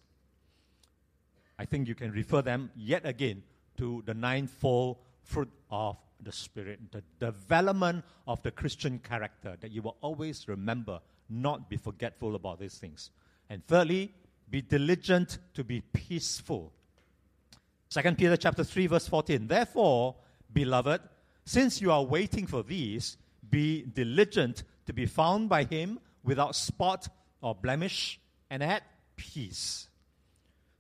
I 1.59 1.65
think 1.65 1.89
you 1.89 1.95
can 1.95 2.11
refer 2.11 2.43
them 2.43 2.71
yet 2.75 3.05
again 3.05 3.43
to 3.77 4.03
the 4.07 4.15
ninefold 4.15 4.97
fruit 5.23 5.51
of 5.71 5.97
the 6.23 6.33
Spirit, 6.33 6.81
the 6.91 7.03
development 7.19 8.05
of 8.27 8.43
the 8.43 8.51
Christian 8.51 8.99
character, 8.99 9.57
that 9.61 9.71
you 9.71 9.83
will 9.83 9.97
always 10.01 10.49
remember, 10.49 11.01
not 11.29 11.69
be 11.69 11.77
forgetful 11.77 12.35
about 12.35 12.61
these 12.61 12.79
things. 12.79 13.11
And 13.51 13.67
thirdly, 13.67 14.13
be 14.49 14.63
diligent 14.63 15.39
to 15.55 15.65
be 15.65 15.81
peaceful. 15.81 16.73
2 17.93 18.15
Peter 18.15 18.39
chapter 18.39 18.65
3 18.65 18.87
verse 18.87 19.07
14. 19.07 19.47
Therefore, 19.47 20.15
beloved, 20.51 21.03
since 21.45 21.83
you 21.83 21.93
are 21.93 22.03
waiting 22.03 22.47
for 22.47 22.63
these, 22.63 23.19
be 23.51 23.83
diligent 23.83 24.63
to 24.87 24.95
be 24.95 25.05
found 25.05 25.51
by 25.51 25.65
him 25.65 26.01
without 26.25 26.57
spot 26.57 27.09
or 27.43 27.55
blemish 27.55 28.19
and 28.49 28.63
at 28.63 28.83
peace. 29.17 29.89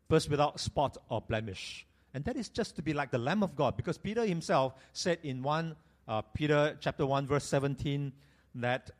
First, 0.08 0.30
without 0.30 0.58
spot 0.58 0.96
or 1.10 1.20
blemish. 1.20 1.86
And 2.14 2.24
that 2.24 2.36
is 2.36 2.48
just 2.48 2.76
to 2.76 2.82
be 2.82 2.94
like 2.94 3.10
the 3.10 3.18
Lamb 3.18 3.42
of 3.42 3.56
God, 3.56 3.76
because 3.76 3.98
Peter 3.98 4.24
himself 4.24 4.74
said 4.94 5.18
in 5.22 5.42
1 5.42 5.76
uh, 6.08 6.22
Peter 6.34 6.78
chapter 6.80 7.04
1, 7.04 7.26
verse 7.26 7.44
17, 7.44 8.12
that, 8.56 8.90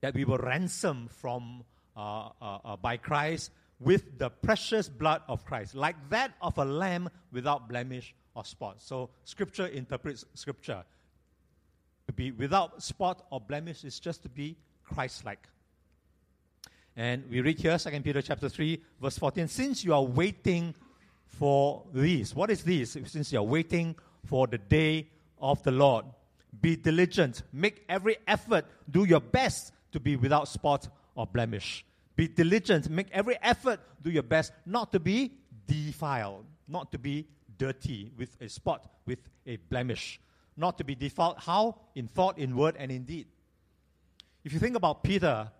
that 0.00 0.14
we 0.14 0.24
were 0.24 0.38
ransomed 0.38 1.12
from 1.12 1.64
uh, 1.96 2.30
uh, 2.40 2.58
uh 2.64 2.76
by 2.76 2.96
Christ 2.96 3.50
with 3.82 4.18
the 4.18 4.30
precious 4.30 4.88
blood 4.88 5.22
of 5.28 5.44
Christ, 5.44 5.74
like 5.74 5.96
that 6.10 6.32
of 6.40 6.58
a 6.58 6.64
lamb 6.64 7.08
without 7.32 7.68
blemish 7.68 8.14
or 8.34 8.44
spot. 8.44 8.80
So, 8.80 9.10
Scripture 9.24 9.66
interprets 9.66 10.24
Scripture. 10.34 10.84
To 12.08 12.12
be 12.12 12.32
without 12.32 12.82
spot 12.82 13.26
or 13.30 13.40
blemish 13.40 13.84
is 13.84 14.00
just 14.00 14.22
to 14.22 14.28
be 14.28 14.56
Christ 14.84 15.24
like. 15.24 15.46
And 16.96 17.24
we 17.30 17.40
read 17.40 17.58
here, 17.58 17.78
2 17.78 18.00
Peter 18.02 18.20
chapter 18.20 18.48
3, 18.48 18.82
verse 19.00 19.18
14, 19.18 19.48
since 19.48 19.84
you 19.84 19.94
are 19.94 20.02
waiting 20.02 20.74
for 21.26 21.84
this. 21.92 22.34
What 22.34 22.50
is 22.50 22.62
this? 22.62 22.96
Since 23.06 23.32
you 23.32 23.38
are 23.38 23.44
waiting 23.44 23.94
for 24.26 24.46
the 24.46 24.58
day 24.58 25.08
of 25.40 25.62
the 25.62 25.70
Lord. 25.70 26.04
Be 26.60 26.76
diligent, 26.76 27.42
make 27.52 27.84
every 27.88 28.18
effort, 28.26 28.66
do 28.90 29.04
your 29.04 29.20
best 29.20 29.72
to 29.92 30.00
be 30.00 30.16
without 30.16 30.48
spot 30.48 30.88
or 31.14 31.26
blemish. 31.26 31.84
Be 32.16 32.28
diligent, 32.28 32.90
make 32.90 33.08
every 33.12 33.38
effort, 33.42 33.80
do 34.02 34.10
your 34.10 34.22
best 34.22 34.52
not 34.66 34.92
to 34.92 35.00
be 35.00 35.32
defiled, 35.66 36.44
not 36.68 36.92
to 36.92 36.98
be 36.98 37.26
dirty 37.56 38.10
with 38.16 38.36
a 38.40 38.48
spot, 38.48 38.90
with 39.06 39.18
a 39.46 39.56
blemish, 39.56 40.20
not 40.56 40.78
to 40.78 40.84
be 40.84 40.94
defiled. 40.94 41.36
How? 41.38 41.78
In 41.94 42.08
thought, 42.08 42.38
in 42.38 42.56
word, 42.56 42.76
and 42.78 42.90
in 42.90 43.04
deed. 43.04 43.26
If 44.44 44.52
you 44.52 44.58
think 44.58 44.76
about 44.76 45.02
Peter, 45.02 45.50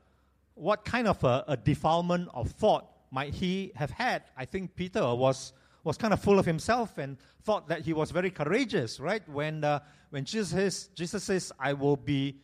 what 0.55 0.85
kind 0.85 1.07
of 1.07 1.23
a, 1.25 1.45
a 1.49 1.57
defilement 1.57 2.29
of 2.35 2.51
thought 2.51 2.87
might 3.11 3.33
he 3.33 3.73
have 3.77 3.91
had? 3.91 4.25
I 4.37 4.45
think 4.45 4.75
Peter 4.77 5.15
was 5.15 5.53
was 5.85 5.97
kind 5.97 6.13
of 6.13 6.21
full 6.21 6.39
of 6.39 6.47
himself 6.47 6.99
and 6.99 7.17
thought 7.43 7.69
that 7.69 7.83
he 7.83 7.93
was 7.93 8.11
very 8.11 8.31
courageous, 8.31 9.01
right? 9.01 9.27
When, 9.29 9.65
uh, 9.65 9.81
when 10.11 10.25
Jesus, 10.25 10.89
Jesus 10.95 11.25
says, 11.25 11.53
I 11.59 11.73
will 11.73 11.97
be 11.97 12.37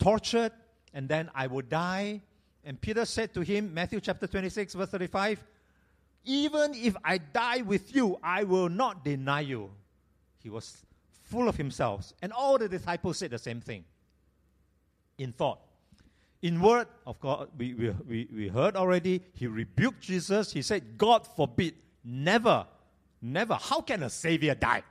tortured 0.00 0.52
and 0.92 1.08
then 1.08 1.30
I 1.34 1.46
will 1.46 1.62
die. 1.62 2.22
And 2.66 2.78
Peter 2.80 3.04
said 3.04 3.32
to 3.34 3.40
him, 3.40 3.72
Matthew 3.72 4.00
chapter 4.00 4.26
26, 4.26 4.74
verse 4.74 4.90
35, 4.90 5.42
Even 6.24 6.74
if 6.74 6.94
I 7.04 7.18
die 7.18 7.62
with 7.62 7.94
you, 7.94 8.18
I 8.22 8.44
will 8.44 8.68
not 8.68 9.04
deny 9.04 9.40
you. 9.40 9.70
He 10.42 10.50
was 10.50 10.84
full 11.30 11.48
of 11.48 11.56
himself. 11.56 12.12
And 12.20 12.32
all 12.32 12.58
the 12.58 12.68
disciples 12.68 13.18
said 13.18 13.30
the 13.30 13.38
same 13.38 13.60
thing 13.60 13.84
in 15.16 15.32
thought. 15.32 15.60
In 16.42 16.60
word, 16.60 16.88
of 17.06 17.18
course, 17.20 17.48
we, 17.56 17.72
we, 17.74 18.28
we 18.34 18.48
heard 18.48 18.76
already, 18.76 19.22
he 19.32 19.46
rebuked 19.46 20.02
Jesus. 20.02 20.52
He 20.52 20.60
said, 20.60 20.98
God 20.98 21.26
forbid 21.26 21.74
Never, 22.08 22.64
never. 23.20 23.54
How 23.54 23.80
can 23.80 24.04
a 24.04 24.10
Savior 24.10 24.54
die? 24.54 24.84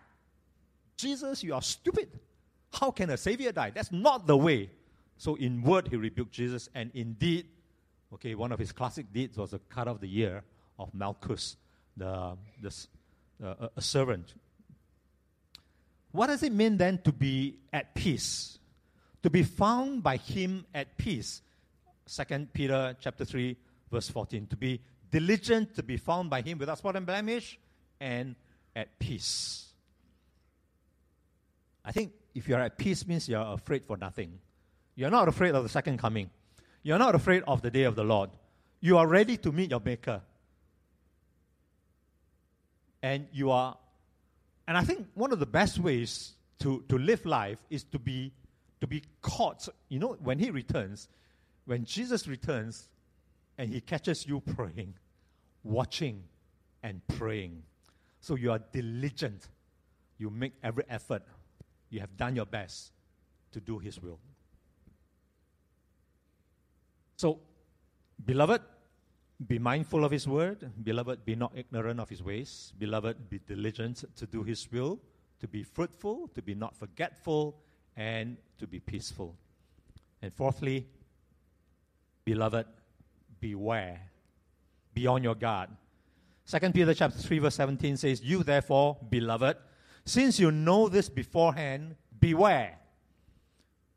Jesus, 0.98 1.42
you 1.46 1.54
are 1.54 1.62
stupid. 1.62 2.10
How 2.74 2.92
can 2.92 3.10
a 3.10 3.18
Savior 3.18 3.54
die? 3.54 3.72
That's 3.74 3.94
not 3.94 4.28
the 4.28 4.36
way. 4.36 4.70
So, 5.18 5.36
in 5.36 5.62
word, 5.64 5.88
he 5.88 5.96
rebuked 5.96 6.34
Jesus, 6.34 6.68
and 6.76 6.92
in 6.94 7.14
deed, 7.14 7.48
okay, 8.14 8.36
one 8.36 8.52
of 8.52 8.60
his 8.60 8.72
classic 8.72 9.12
deeds 9.12 9.38
was 9.38 9.52
to 9.52 9.60
cut 9.70 9.88
off 9.88 10.00
the 10.00 10.20
ear 10.20 10.44
of 10.80 10.94
Malchus, 10.94 11.58
the, 11.98 12.38
the, 12.62 12.88
uh, 13.44 13.70
a 13.76 13.82
servant. 13.82 14.34
What 16.12 16.28
does 16.28 16.44
it 16.44 16.54
mean 16.54 16.78
then 16.78 17.00
to 17.00 17.12
be 17.12 17.58
at 17.74 17.94
peace? 17.94 18.60
To 19.24 19.30
be 19.30 19.44
found 19.44 20.04
by 20.04 20.18
him 20.18 20.66
at 20.74 20.98
peace. 20.98 21.42
2 22.08 22.48
Peter 22.54 22.96
chapter 23.00 23.26
3, 23.26 23.58
verse 23.92 24.10
14. 24.10 24.48
To 24.48 24.56
be 24.56 24.82
diligent 25.12 25.76
to 25.76 25.84
be 25.84 25.98
found 25.98 26.30
by 26.30 26.42
him 26.42 26.58
without 26.58 26.78
spot 26.78 26.96
and 26.96 27.06
blemish, 27.06 27.60
and 28.00 28.36
at 28.76 29.00
peace. 29.00 29.66
I 31.84 31.92
think 31.92 32.12
if 32.34 32.48
you're 32.48 32.60
at 32.60 32.78
peace 32.78 33.08
means 33.08 33.30
you're 33.30 33.42
afraid 33.42 33.86
for 33.86 33.98
nothing. 33.98 34.40
You're 34.96 35.10
not 35.10 35.28
afraid 35.28 35.56
of 35.56 35.64
the 35.64 35.70
second 35.70 36.00
coming. 36.00 36.30
You're 36.86 37.00
not 37.00 37.16
afraid 37.16 37.42
of 37.48 37.64
the 37.64 37.72
day 37.72 37.82
of 37.82 37.96
the 37.96 38.04
Lord. 38.04 38.30
You 38.80 39.00
are 39.00 39.08
ready 39.08 39.38
to 39.38 39.52
meet 39.52 39.72
your 39.72 39.80
maker. 39.84 40.22
And 43.02 43.28
you 43.34 43.50
are 43.50 43.76
and 44.68 44.78
I 44.78 44.84
think 44.84 45.08
one 45.16 45.32
of 45.32 45.40
the 45.40 45.48
best 45.48 45.80
ways 45.80 46.34
to, 46.60 46.84
to 46.90 47.00
live 47.00 47.26
life 47.26 47.58
is 47.72 47.84
to 47.86 47.98
be 47.98 48.32
to 48.82 48.86
be 48.86 49.02
caught. 49.24 49.68
You 49.90 49.98
know, 49.98 50.16
when 50.22 50.38
he 50.38 50.52
returns, 50.52 51.10
when 51.66 51.86
Jesus 51.86 52.28
returns 52.28 52.88
and 53.58 53.74
he 53.74 53.82
catches 53.82 54.28
you 54.28 54.42
praying, 54.42 54.94
watching 55.64 56.22
and 56.84 57.02
praying. 57.18 57.64
So 58.22 58.36
you 58.36 58.52
are 58.52 58.60
diligent. 58.60 59.48
You 60.20 60.30
make 60.30 60.54
every 60.62 60.84
effort. 60.88 61.24
You 61.90 62.00
have 62.02 62.16
done 62.16 62.36
your 62.36 62.46
best 62.46 62.92
to 63.54 63.60
do 63.60 63.80
His 63.80 64.00
will. 64.00 64.20
So, 67.16 67.40
beloved, 68.26 68.62
be 69.48 69.60
mindful 69.60 70.04
of 70.06 70.12
His 70.12 70.28
word. 70.28 70.72
Beloved, 70.84 71.26
be 71.26 71.36
not 71.36 71.52
ignorant 71.56 72.00
of 72.00 72.10
His 72.10 72.24
ways. 72.24 72.74
Beloved, 72.78 73.30
be 73.30 73.40
diligent 73.40 74.04
to 74.16 74.26
do 74.26 74.44
His 74.44 74.72
will, 74.72 75.00
to 75.40 75.48
be 75.48 75.64
fruitful, 75.64 76.30
to 76.34 76.42
be 76.42 76.56
not 76.56 76.76
forgetful, 76.76 77.58
and 77.96 78.38
to 78.58 78.68
be 78.68 78.80
peaceful. 78.80 79.36
And 80.22 80.34
fourthly, 80.34 80.88
beloved, 82.24 82.66
beware 83.40 84.02
be 84.96 85.06
on 85.06 85.22
your 85.22 85.36
guard. 85.36 85.70
2 86.50 86.72
Peter 86.72 86.94
chapter 86.94 87.20
3 87.20 87.40
verse 87.40 87.56
17 87.56 87.98
says, 87.98 88.24
You 88.24 88.44
therefore, 88.44 88.98
beloved, 89.10 89.58
since 90.06 90.40
you 90.40 90.52
know 90.52 90.88
this 90.88 91.10
beforehand, 91.10 91.96
beware, 92.20 92.80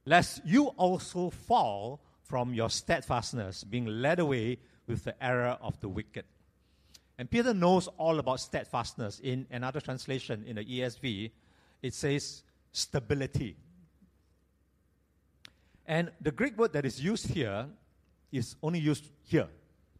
lest 0.04 0.42
you 0.44 0.66
also 0.76 1.30
fall 1.30 2.00
from 2.28 2.54
your 2.54 2.70
steadfastness, 2.70 3.64
being 3.64 3.86
led 3.86 4.18
away 4.18 4.58
with 4.86 5.04
the 5.04 5.24
error 5.24 5.58
of 5.60 5.80
the 5.80 5.88
wicked. 5.88 6.24
And 7.18 7.30
Peter 7.30 7.52
knows 7.52 7.88
all 7.98 8.18
about 8.18 8.40
steadfastness. 8.40 9.18
In 9.20 9.46
another 9.50 9.80
translation, 9.80 10.44
in 10.46 10.56
the 10.56 10.64
ESV, 10.64 11.30
it 11.82 11.94
says 11.94 12.42
stability. 12.70 13.56
And 15.86 16.12
the 16.20 16.30
Greek 16.30 16.56
word 16.56 16.72
that 16.74 16.84
is 16.84 17.02
used 17.02 17.28
here 17.28 17.66
is 18.30 18.56
only 18.62 18.78
used 18.78 19.08
here 19.24 19.48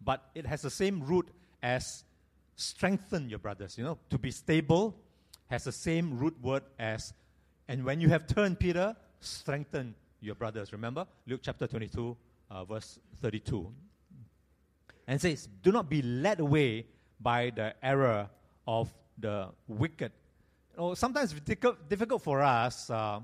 but 0.00 0.30
it 0.34 0.46
has 0.46 0.62
the 0.62 0.70
same 0.70 1.02
root 1.02 1.28
as 1.62 2.04
strengthen 2.56 3.28
your 3.28 3.38
brothers. 3.38 3.76
You 3.78 3.84
know, 3.84 3.98
to 4.10 4.18
be 4.18 4.30
stable 4.30 4.96
has 5.48 5.64
the 5.64 5.72
same 5.72 6.18
root 6.18 6.36
word 6.42 6.62
as, 6.78 7.12
and 7.68 7.84
when 7.84 8.00
you 8.00 8.08
have 8.08 8.26
turned, 8.26 8.58
Peter, 8.58 8.96
strengthen 9.20 9.94
your 10.20 10.34
brothers. 10.34 10.72
Remember 10.72 11.06
Luke 11.26 11.40
chapter 11.42 11.66
22, 11.66 12.16
uh, 12.50 12.64
verse 12.64 12.98
32. 13.20 13.72
And 15.06 15.20
says, 15.20 15.48
Do 15.62 15.72
not 15.72 15.88
be 15.88 16.02
led 16.02 16.40
away 16.40 16.86
by 17.20 17.50
the 17.54 17.74
error 17.82 18.28
of 18.66 18.92
the 19.18 19.48
wicked. 19.66 20.12
You 20.74 20.78
know, 20.78 20.94
sometimes 20.94 21.32
it's 21.32 21.40
difficult, 21.40 21.88
difficult 21.88 22.22
for 22.22 22.42
us 22.42 22.90
uh, 22.90 23.20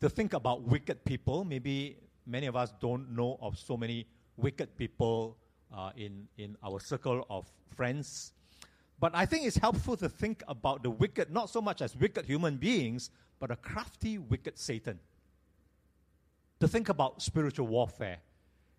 to 0.00 0.08
think 0.08 0.32
about 0.32 0.62
wicked 0.62 1.04
people. 1.04 1.44
Maybe 1.44 1.98
many 2.26 2.46
of 2.46 2.56
us 2.56 2.72
don't 2.80 3.14
know 3.14 3.38
of 3.40 3.58
so 3.58 3.76
many 3.76 4.06
wicked 4.36 4.76
people 4.76 5.36
uh, 5.74 5.90
in, 5.96 6.26
in 6.38 6.56
our 6.64 6.80
circle 6.80 7.26
of 7.30 7.46
friends. 7.76 8.32
But 8.98 9.12
I 9.14 9.26
think 9.26 9.46
it's 9.46 9.56
helpful 9.56 9.96
to 9.96 10.08
think 10.08 10.42
about 10.48 10.82
the 10.82 10.90
wicked, 10.90 11.30
not 11.30 11.50
so 11.50 11.60
much 11.60 11.82
as 11.82 11.96
wicked 11.96 12.24
human 12.24 12.56
beings, 12.56 13.10
but 13.40 13.50
a 13.50 13.56
crafty, 13.56 14.18
wicked 14.18 14.58
Satan. 14.58 14.98
To 16.62 16.68
think 16.68 16.90
about 16.90 17.20
spiritual 17.20 17.66
warfare. 17.66 18.18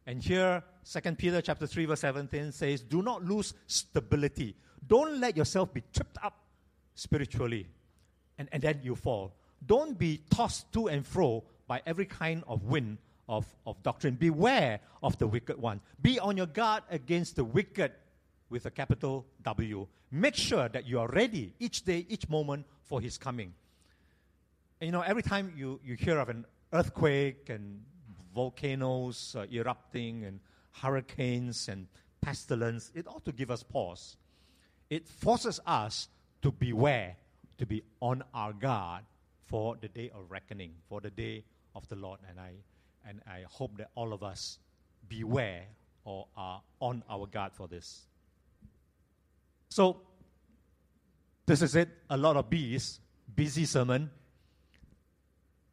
And 0.06 0.24
here, 0.24 0.64
2 0.90 1.16
Peter 1.16 1.42
chapter 1.42 1.68
3, 1.68 1.84
verse 1.84 2.00
17 2.00 2.54
says, 2.54 2.82
Do 2.82 3.02
not 3.02 3.26
lose 3.26 3.54
stability. 3.68 4.56
Don't 4.88 5.20
let 5.20 5.36
yourself 5.36 5.74
be 5.74 5.84
tripped 5.94 6.18
up 6.24 6.46
spiritually, 6.96 7.68
and, 8.38 8.48
and 8.54 8.64
then 8.64 8.80
you 8.84 8.96
fall. 8.96 9.36
Don't 9.66 10.00
be 10.00 10.22
tossed 10.30 10.72
to 10.72 10.88
and 10.88 11.06
fro 11.06 11.44
by 11.68 11.82
every 11.86 12.06
kind 12.06 12.46
of 12.48 12.64
wind 12.64 13.00
of, 13.28 13.46
of 13.68 13.84
doctrine. 13.84 14.16
Beware 14.16 14.80
of 15.04 15.18
the 15.18 15.28
wicked 15.28 15.60
one. 15.60 15.82
Be 16.02 16.22
on 16.22 16.38
your 16.38 16.46
guard 16.48 16.84
against 16.90 17.36
the 17.36 17.44
wicked 17.44 17.92
with 18.50 18.66
a 18.66 18.72
capital 18.72 19.26
W. 19.44 19.86
Make 20.10 20.36
sure 20.36 20.70
that 20.70 20.88
you 20.88 21.02
are 21.02 21.10
ready 21.10 21.54
each 21.60 21.84
day, 21.84 22.06
each 22.08 22.30
moment 22.30 22.66
for 22.84 23.02
his 23.02 23.18
coming. 23.18 23.54
And 24.80 24.86
you 24.88 24.94
know, 24.94 25.02
every 25.02 25.24
time 25.24 25.52
you, 25.58 25.82
you 25.84 25.96
hear 25.96 26.18
of 26.18 26.30
an 26.30 26.46
earthquake 26.74 27.50
and 27.50 27.82
volcanoes 28.34 29.36
uh, 29.38 29.46
erupting 29.52 30.26
and 30.26 30.40
hurricanes 30.72 31.70
and 31.70 31.88
pestilence, 32.22 32.92
it 32.96 33.08
ought 33.08 33.24
to 33.26 33.32
give 33.32 33.52
us 33.52 33.64
pause. 33.64 34.18
It 34.90 35.08
forces 35.08 35.60
us 35.66 36.10
to 36.42 36.52
beware, 36.52 37.16
to 37.58 37.66
be 37.66 37.84
on 38.02 38.24
our 38.34 38.54
guard 38.54 39.04
for 39.46 39.78
the 39.80 39.88
day 39.88 40.12
of 40.14 40.30
reckoning, 40.30 40.74
for 40.90 41.00
the 41.00 41.12
day 41.12 41.44
of 41.76 41.88
the 41.90 41.96
Lord. 41.96 42.20
And 42.28 42.40
I 42.40 42.54
and 43.08 43.22
I 43.28 43.44
hope 43.48 43.78
that 43.78 43.90
all 43.96 44.14
of 44.14 44.24
us 44.24 44.60
beware 45.08 45.64
or 46.06 46.28
are 46.36 46.62
on 46.80 47.04
our 47.10 47.28
guard 47.28 47.54
for 47.54 47.68
this. 47.68 48.08
So, 49.70 50.02
this 51.46 51.62
is 51.62 51.76
it. 51.76 51.90
A 52.10 52.18
lot 52.18 52.38
of 52.38 52.50
bees, 52.50 53.00
busy 53.36 53.66
sermon. 53.66 54.10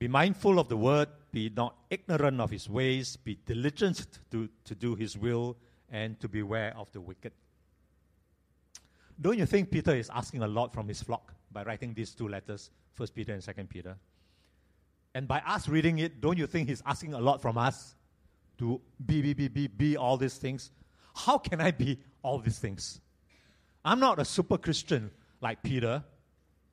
Be 0.01 0.09
mindful 0.09 0.59
of 0.59 0.69
the 0.69 0.79
word, 0.79 1.09
be 1.31 1.53
not 1.55 1.77
ignorant 1.91 2.41
of 2.41 2.51
his 2.51 2.71
ways, 2.71 3.17
be 3.17 3.35
diligent 3.45 4.07
to, 4.31 4.49
to 4.65 4.75
do 4.75 4.95
his 4.95 5.19
will, 5.19 5.59
and 5.91 6.19
to 6.21 6.27
beware 6.27 6.75
of 6.75 6.91
the 6.93 7.01
wicked. 7.03 7.33
Don't 9.21 9.37
you 9.37 9.45
think 9.45 9.71
Peter 9.71 9.95
is 9.95 10.09
asking 10.09 10.43
a 10.43 10.49
lot 10.49 10.73
from 10.73 10.89
his 10.89 11.03
flock 11.03 11.35
by 11.53 11.65
writing 11.65 11.93
these 11.93 12.15
two 12.15 12.29
letters, 12.29 12.71
First 12.95 13.15
Peter 13.15 13.35
and 13.35 13.45
Second 13.45 13.69
Peter? 13.69 13.95
And 15.15 15.29
by 15.29 15.41
us 15.47 15.69
reading 15.69 15.99
it, 15.99 16.23
don't 16.23 16.39
you 16.39 16.47
think 16.47 16.71
he's 16.71 16.83
asking 16.87 17.13
a 17.13 17.21
lot 17.21 17.43
from 17.43 17.59
us 17.59 17.95
to 18.57 18.81
be, 19.05 19.21
be, 19.21 19.35
be, 19.35 19.49
be, 19.49 19.67
be 19.67 19.97
all 19.99 20.17
these 20.17 20.39
things. 20.39 20.71
How 21.15 21.37
can 21.37 21.61
I 21.61 21.73
be 21.73 21.99
all 22.23 22.39
these 22.39 22.59
things? 22.59 23.03
I'm 23.85 24.01
not 24.01 24.19
a 24.19 24.25
super 24.25 24.57
Christian 24.57 25.11
like 25.43 25.63
Peter 25.63 26.03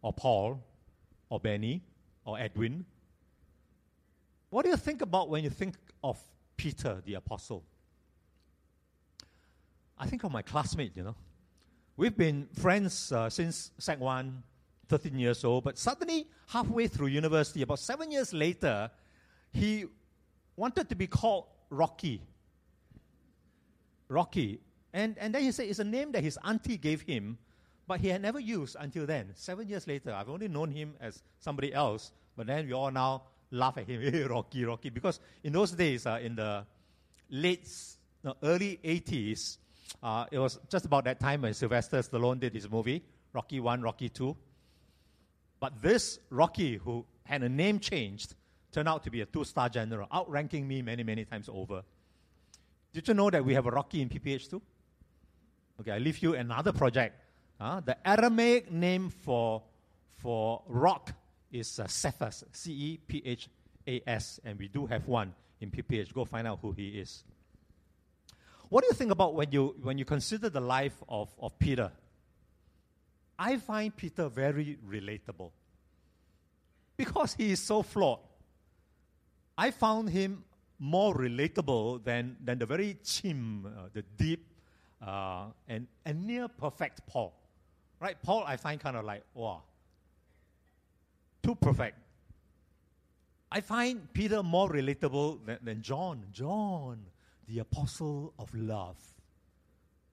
or 0.01 0.13
Paul 0.13 0.63
or 1.29 1.41
Benny 1.41 1.83
or 2.23 2.39
Edwin. 2.39 2.85
What 4.49 4.63
do 4.63 4.69
you 4.71 4.77
think 4.77 5.01
about 5.01 5.29
when 5.29 5.43
you 5.43 5.49
think 5.49 5.75
of 6.03 6.17
Peter 6.55 7.01
the 7.05 7.15
apostle? 7.15 7.63
I 9.97 10.05
think 10.07 10.23
of 10.23 10.31
my 10.31 10.41
classmate, 10.41 10.95
you 10.95 11.03
know. 11.03 11.15
We've 11.97 12.15
been 12.15 12.47
friends 12.53 13.11
uh, 13.11 13.29
since 13.29 13.71
Sec 13.79 13.99
1, 13.99 14.43
13 14.87 15.19
years 15.19 15.43
old, 15.43 15.63
but 15.63 15.77
suddenly, 15.77 16.27
halfway 16.47 16.87
through 16.87 17.07
university, 17.07 17.63
about 17.63 17.79
seven 17.79 18.11
years 18.11 18.33
later, 18.33 18.89
he 19.51 19.85
wanted 20.55 20.87
to 20.89 20.95
be 20.95 21.07
called 21.07 21.45
Rocky. 21.69 22.21
Rocky. 24.07 24.61
And, 24.93 25.17
and 25.17 25.33
then 25.33 25.41
he 25.41 25.51
said 25.51 25.67
it's 25.67 25.79
a 25.79 25.83
name 25.83 26.11
that 26.13 26.23
his 26.23 26.37
auntie 26.45 26.77
gave 26.77 27.01
him, 27.01 27.37
but 27.87 27.99
he 27.99 28.07
had 28.09 28.21
never 28.21 28.39
used 28.39 28.77
until 28.79 29.05
then. 29.05 29.31
Seven 29.33 29.67
years 29.67 29.87
later, 29.87 30.13
I've 30.13 30.29
only 30.29 30.47
known 30.47 30.71
him 30.71 30.93
as 31.01 31.21
somebody 31.39 31.73
else, 31.73 32.11
but 32.35 32.47
then 32.47 32.67
we 32.67 32.73
all 32.73 32.91
now 32.91 33.23
laugh 33.51 33.77
at 33.77 33.87
him, 33.87 34.27
Rocky, 34.29 34.65
Rocky. 34.65 34.89
Because 34.89 35.19
in 35.43 35.53
those 35.53 35.71
days, 35.71 36.05
uh, 36.05 36.19
in 36.21 36.35
the 36.35 36.65
late, 37.29 37.69
no, 38.23 38.35
early 38.43 38.79
80s, 38.83 39.57
uh, 40.03 40.25
it 40.31 40.39
was 40.39 40.59
just 40.69 40.85
about 40.85 41.05
that 41.05 41.19
time 41.19 41.41
when 41.41 41.53
Sylvester 41.53 41.99
Stallone 41.99 42.39
did 42.39 42.53
his 42.53 42.69
movie, 42.69 43.03
Rocky 43.33 43.59
1, 43.59 43.81
Rocky 43.81 44.09
2. 44.09 44.35
But 45.59 45.81
this 45.81 46.19
Rocky, 46.29 46.75
who 46.75 47.05
had 47.23 47.43
a 47.43 47.49
name 47.49 47.79
changed, 47.79 48.35
turned 48.71 48.87
out 48.87 49.03
to 49.03 49.09
be 49.09 49.21
a 49.21 49.25
two 49.25 49.43
star 49.43 49.69
general, 49.69 50.07
outranking 50.13 50.67
me 50.67 50.81
many, 50.81 51.03
many 51.03 51.25
times 51.25 51.49
over. 51.51 51.81
Did 52.93 53.07
you 53.07 53.13
know 53.13 53.29
that 53.29 53.43
we 53.43 53.53
have 53.53 53.65
a 53.65 53.71
Rocky 53.71 54.01
in 54.01 54.09
PPH 54.09 54.49
too? 54.49 54.61
Okay, 55.79 55.91
I 55.91 55.97
leave 55.97 56.19
you 56.19 56.35
another 56.35 56.73
project. 56.73 57.19
Uh, 57.59 57.79
the 57.79 57.97
Aramaic 58.07 58.71
name 58.71 59.09
for, 59.09 59.63
for 60.17 60.61
rock 60.67 61.11
is 61.51 61.79
uh, 61.79 61.87
Cephas, 61.87 62.43
C 62.51 62.71
E 62.71 62.99
P 63.07 63.21
H 63.25 63.49
A 63.87 64.01
S, 64.07 64.39
and 64.43 64.57
we 64.59 64.67
do 64.67 64.85
have 64.85 65.07
one 65.07 65.33
in 65.61 65.71
PPH. 65.71 66.13
Go 66.13 66.25
find 66.25 66.47
out 66.47 66.59
who 66.61 66.71
he 66.71 66.89
is. 66.99 67.23
What 68.69 68.81
do 68.81 68.87
you 68.87 68.93
think 68.93 69.11
about 69.11 69.33
when 69.33 69.51
you, 69.51 69.75
when 69.81 69.97
you 69.97 70.05
consider 70.05 70.49
the 70.49 70.59
life 70.59 71.01
of, 71.07 71.29
of 71.39 71.57
Peter? 71.57 71.91
I 73.39 73.57
find 73.57 73.95
Peter 73.95 74.27
very 74.29 74.77
relatable 74.89 75.51
because 76.97 77.33
he 77.33 77.51
is 77.51 77.61
so 77.61 77.83
flawed. 77.83 78.19
I 79.57 79.71
found 79.71 80.09
him 80.09 80.43
more 80.79 81.15
relatable 81.15 82.03
than, 82.03 82.35
than 82.43 82.59
the 82.59 82.65
very 82.65 82.97
chim, 83.03 83.65
uh, 83.65 83.89
the 83.93 84.03
deep, 84.17 84.45
uh, 85.05 85.45
and, 85.67 85.87
and 86.05 86.25
near 86.25 86.47
perfect 86.47 87.05
Paul. 87.07 87.33
Right? 87.99 88.17
Paul, 88.21 88.43
I 88.45 88.57
find 88.57 88.79
kind 88.79 88.97
of 88.97 89.05
like, 89.05 89.23
wow, 89.33 89.63
too 91.47 91.55
perfect. 91.55 91.97
I 93.49 93.61
find 93.61 94.11
Peter 94.11 94.43
more 94.43 94.69
relatable 94.69 95.45
than, 95.45 95.57
than 95.63 95.81
John. 95.81 96.25
John, 96.33 96.99
the 97.47 97.59
apostle 97.59 98.33
of 98.37 98.53
love. 98.53 98.97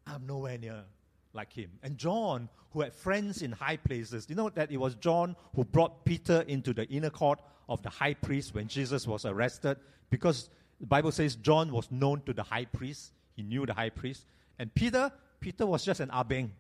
I'm 0.07 0.25
nowhere 0.27 0.59
near 0.59 0.85
like 1.33 1.53
him. 1.53 1.71
And 1.83 1.99
John, 1.99 2.49
who 2.71 2.83
had 2.83 2.95
friends 2.95 3.43
in 3.43 3.51
high 3.51 3.79
places, 3.79 4.27
you 4.29 4.37
know 4.37 4.49
that 4.51 4.71
it 4.71 4.77
was 4.77 4.95
John 4.95 5.35
who 5.57 5.65
brought 5.65 6.05
Peter 6.05 6.45
into 6.47 6.73
the 6.73 6.87
inner 6.89 7.11
court 7.11 7.41
of 7.69 7.83
the 7.83 7.91
high 7.91 8.15
priest 8.15 8.55
when 8.55 8.69
Jesus 8.69 9.05
was 9.05 9.25
arrested 9.25 9.79
because 10.11 10.51
the 10.79 10.87
Bible 10.87 11.11
says 11.11 11.35
John 11.35 11.73
was 11.73 11.91
known 11.91 12.23
to 12.27 12.33
the 12.33 12.45
high 12.45 12.67
priest. 12.67 13.13
He 13.35 13.43
knew 13.43 13.67
the 13.67 13.75
high 13.75 13.91
priest. 13.91 14.27
And 14.61 14.73
Peter, 14.73 15.11
Peter 15.41 15.67
was 15.67 15.85
just 15.85 15.99
an 15.99 16.11
abeng. 16.11 16.51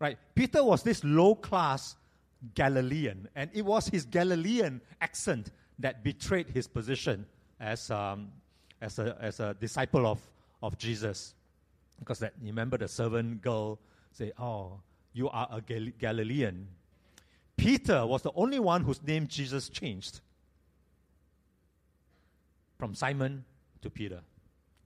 Right? 0.00 0.18
Peter 0.34 0.64
was 0.64 0.82
this 0.82 1.04
low 1.04 1.36
class 1.36 1.94
Galilean, 2.54 3.28
and 3.34 3.50
it 3.54 3.64
was 3.64 3.88
his 3.88 4.04
Galilean 4.04 4.80
accent 5.00 5.50
that 5.78 6.04
betrayed 6.04 6.48
his 6.48 6.66
position 6.66 7.26
as, 7.60 7.90
um, 7.90 8.28
as, 8.80 8.98
a, 8.98 9.16
as 9.20 9.40
a 9.40 9.54
disciple 9.54 10.06
of, 10.06 10.20
of 10.62 10.78
Jesus. 10.78 11.34
Because 11.98 12.18
that, 12.20 12.34
remember 12.42 12.78
the 12.78 12.88
servant 12.88 13.42
girl 13.42 13.78
say, 14.12 14.32
Oh, 14.38 14.80
you 15.12 15.28
are 15.30 15.48
a 15.50 15.60
Gal- 15.60 15.92
Galilean. 15.98 16.68
Peter 17.56 18.06
was 18.06 18.22
the 18.22 18.32
only 18.34 18.58
one 18.58 18.82
whose 18.82 19.02
name 19.02 19.26
Jesus 19.26 19.68
changed 19.70 20.20
from 22.78 22.94
Simon 22.94 23.44
to 23.80 23.88
Peter. 23.88 24.20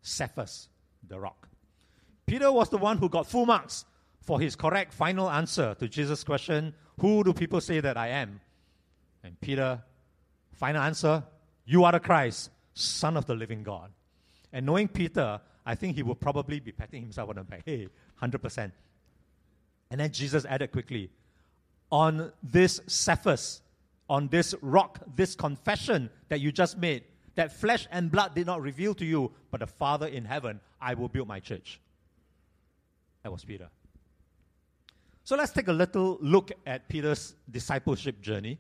Cephas, 0.03 0.69
the 1.09 1.19
rock. 1.19 1.49
Peter 2.27 2.51
was 2.53 2.69
the 2.69 2.79
one 2.79 2.97
who 2.97 3.09
got 3.09 3.27
full 3.27 3.45
marks 3.45 3.85
for 4.21 4.41
his 4.41 4.57
correct 4.57 4.93
final 4.93 5.31
answer 5.31 5.75
to 5.79 5.89
Jesus' 5.89 6.25
question, 6.25 6.75
Who 7.01 7.25
do 7.25 7.33
people 7.33 7.61
say 7.61 7.81
that 7.81 7.97
I 7.97 8.09
am? 8.09 8.41
And 9.23 9.41
Peter, 9.41 9.83
final 10.53 10.83
answer, 10.83 11.25
You 11.65 11.85
are 11.85 11.93
the 11.93 12.01
Christ, 12.01 12.51
Son 12.75 13.17
of 13.17 13.27
the 13.27 13.35
living 13.35 13.63
God. 13.63 13.91
And 14.53 14.67
knowing 14.67 14.89
Peter, 14.89 15.41
I 15.65 15.75
think 15.75 15.97
he 15.97 16.03
would 16.03 16.21
probably 16.21 16.61
be 16.61 16.73
patting 16.73 17.03
himself 17.03 17.31
on 17.31 17.37
the 17.37 17.45
back. 17.45 17.63
Hey, 17.65 17.89
100%. 18.23 18.73
And 19.91 20.01
then 20.01 20.13
Jesus 20.13 20.45
added 20.45 20.73
quickly, 20.73 21.11
On 21.91 22.33
this 22.43 22.81
Cephas, 22.87 23.63
on 24.09 24.29
this 24.29 24.55
rock, 24.61 25.01
this 25.15 25.35
confession 25.35 26.11
that 26.29 26.41
you 26.41 26.53
just 26.53 26.79
made, 26.79 27.05
that 27.37 27.53
flesh 27.53 27.87
and 27.91 28.11
blood 28.11 28.35
did 28.35 28.47
not 28.47 28.61
reveal 28.61 28.95
to 28.95 29.05
you, 29.05 29.33
but 29.51 29.61
the 29.61 29.67
Father 29.67 30.07
in 30.07 30.25
heaven, 30.25 30.61
I 30.81 30.95
will 30.95 31.09
build 31.09 31.29
my 31.29 31.41
church. 31.41 31.81
That 33.23 33.33
was 33.33 33.45
Peter. 33.45 33.69
So 35.25 35.37
let's 35.37 35.53
take 35.53 35.69
a 35.69 35.73
little 35.73 36.19
look 36.21 36.51
at 36.67 36.89
Peter's 36.89 37.35
discipleship 37.51 38.21
journey. 38.21 38.59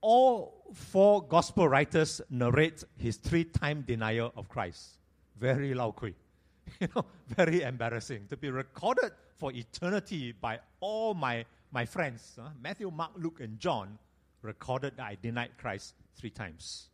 All 0.00 0.56
four 0.74 1.22
gospel 1.22 1.68
writers 1.68 2.20
narrate 2.30 2.84
his 2.98 3.16
three 3.16 3.44
time 3.44 3.82
denial 3.86 4.32
of 4.36 4.48
Christ. 4.48 4.98
Very 5.38 5.74
loud, 5.74 5.94
you 6.80 6.88
know, 6.94 7.04
very 7.28 7.62
embarrassing 7.62 8.26
to 8.28 8.36
be 8.36 8.50
recorded 8.50 9.12
for 9.36 9.52
eternity 9.52 10.32
by 10.32 10.58
all 10.80 11.14
my, 11.14 11.44
my 11.72 11.84
friends 11.84 12.38
uh, 12.38 12.48
Matthew, 12.60 12.90
Mark, 12.90 13.12
Luke, 13.16 13.40
and 13.40 13.58
John 13.58 13.98
recorded 14.42 14.96
that 14.96 15.04
I 15.04 15.16
denied 15.20 15.50
Christ 15.58 15.94
three 16.16 16.30
times. 16.30 16.88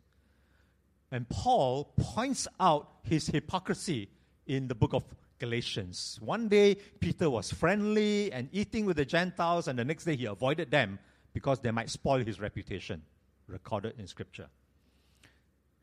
And 1.11 1.27
Paul 1.29 1.93
points 1.97 2.47
out 2.59 2.89
his 3.03 3.27
hypocrisy 3.27 4.09
in 4.47 4.67
the 4.67 4.75
book 4.75 4.93
of 4.93 5.03
Galatians. 5.43 6.19
One 6.21 6.47
day, 6.47 6.75
Peter 7.01 7.29
was 7.29 7.51
friendly 7.51 8.31
and 8.31 8.47
eating 8.53 8.85
with 8.85 8.95
the 8.95 9.03
Gentiles, 9.03 9.67
and 9.67 9.77
the 9.77 9.83
next 9.83 10.05
day, 10.05 10.15
he 10.15 10.23
avoided 10.23 10.71
them 10.71 10.99
because 11.33 11.59
they 11.59 11.71
might 11.71 11.89
spoil 11.89 12.23
his 12.23 12.39
reputation, 12.39 13.01
recorded 13.47 13.95
in 13.99 14.07
Scripture. 14.07 14.47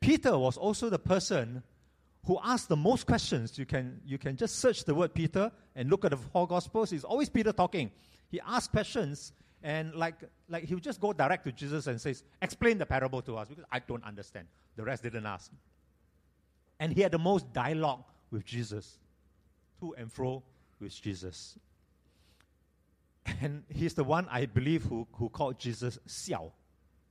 Peter 0.00 0.38
was 0.38 0.56
also 0.56 0.88
the 0.88 0.98
person 0.98 1.62
who 2.24 2.38
asked 2.42 2.70
the 2.70 2.76
most 2.76 3.06
questions. 3.06 3.58
You 3.58 3.66
can, 3.66 4.00
you 4.06 4.16
can 4.16 4.34
just 4.34 4.60
search 4.60 4.84
the 4.84 4.94
word 4.94 5.12
Peter 5.12 5.52
and 5.76 5.90
look 5.90 6.06
at 6.06 6.12
the 6.12 6.16
four 6.16 6.46
Gospels. 6.48 6.90
It's 6.92 7.04
always 7.04 7.28
Peter 7.28 7.52
talking. 7.52 7.90
He 8.30 8.40
asked 8.40 8.70
questions, 8.70 9.34
and 9.62 9.94
like, 9.94 10.14
like 10.48 10.64
he 10.64 10.74
would 10.74 10.82
just 10.82 11.02
go 11.02 11.12
direct 11.12 11.44
to 11.44 11.52
Jesus 11.52 11.86
and 11.86 12.00
says, 12.00 12.24
Explain 12.40 12.78
the 12.78 12.86
parable 12.86 13.20
to 13.22 13.36
us 13.36 13.48
because 13.48 13.64
I 13.70 13.80
don't 13.80 14.04
understand. 14.04 14.46
The 14.76 14.84
rest 14.84 15.02
didn't 15.02 15.26
ask. 15.26 15.50
And 16.78 16.94
he 16.94 17.02
had 17.02 17.12
the 17.12 17.18
most 17.18 17.52
dialogue 17.52 18.04
with 18.30 18.46
Jesus 18.46 18.96
to 19.80 19.94
and 19.98 20.12
fro 20.12 20.42
with 20.80 21.00
Jesus. 21.00 21.58
And 23.40 23.64
he's 23.68 23.94
the 23.94 24.04
one 24.04 24.26
I 24.30 24.46
believe 24.46 24.84
who, 24.84 25.06
who 25.12 25.28
called 25.28 25.58
Jesus 25.58 25.98
Xiao. 26.08 26.52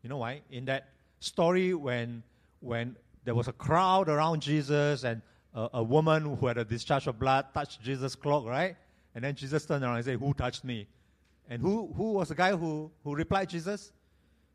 You 0.02 0.10
know 0.10 0.18
why? 0.18 0.42
In 0.50 0.66
that 0.66 0.90
story 1.20 1.74
when 1.74 2.24
when 2.62 2.96
there 3.24 3.36
was 3.36 3.48
a 3.48 3.54
crowd 3.54 4.10
around 4.10 4.42
Jesus 4.42 5.04
and 5.04 5.22
a, 5.54 5.70
a 5.76 5.84
woman 5.84 6.38
who 6.38 6.48
had 6.48 6.58
a 6.58 6.66
discharge 6.66 7.08
of 7.08 7.20
blood 7.20 7.46
touched 7.54 7.82
Jesus' 7.82 8.16
cloak, 8.16 8.48
right? 8.48 8.76
And 9.16 9.24
then 9.24 9.36
Jesus 9.36 9.66
turned 9.66 9.84
around 9.84 9.98
and 9.98 10.06
said, 10.06 10.20
Who 10.20 10.34
touched 10.34 10.64
me? 10.64 10.88
And 11.50 11.62
who, 11.62 11.92
who 11.96 12.14
was 12.14 12.30
the 12.30 12.36
guy 12.36 12.56
who, 12.56 12.92
who 13.04 13.16
replied 13.16 13.50
Jesus? 13.50 13.92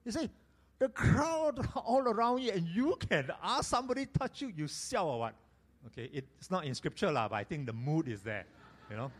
He 0.04 0.10
said, 0.10 0.30
The 0.78 0.88
crowd 0.88 1.66
all 1.74 2.02
around 2.02 2.42
you, 2.42 2.52
and 2.52 2.66
you 2.68 2.96
can 3.08 3.30
ask 3.42 3.68
somebody 3.68 4.06
touch 4.06 4.42
you, 4.42 4.52
you 4.54 4.64
xiao 4.64 5.04
or 5.04 5.18
what? 5.20 5.34
Okay, 5.88 6.10
it's 6.12 6.50
not 6.50 6.64
in 6.64 6.74
scripture, 6.74 7.10
lah, 7.10 7.28
but 7.28 7.36
I 7.36 7.44
think 7.44 7.66
the 7.66 7.72
mood 7.72 8.08
is 8.08 8.22
there, 8.22 8.46
you 8.90 8.96
know. 8.96 9.10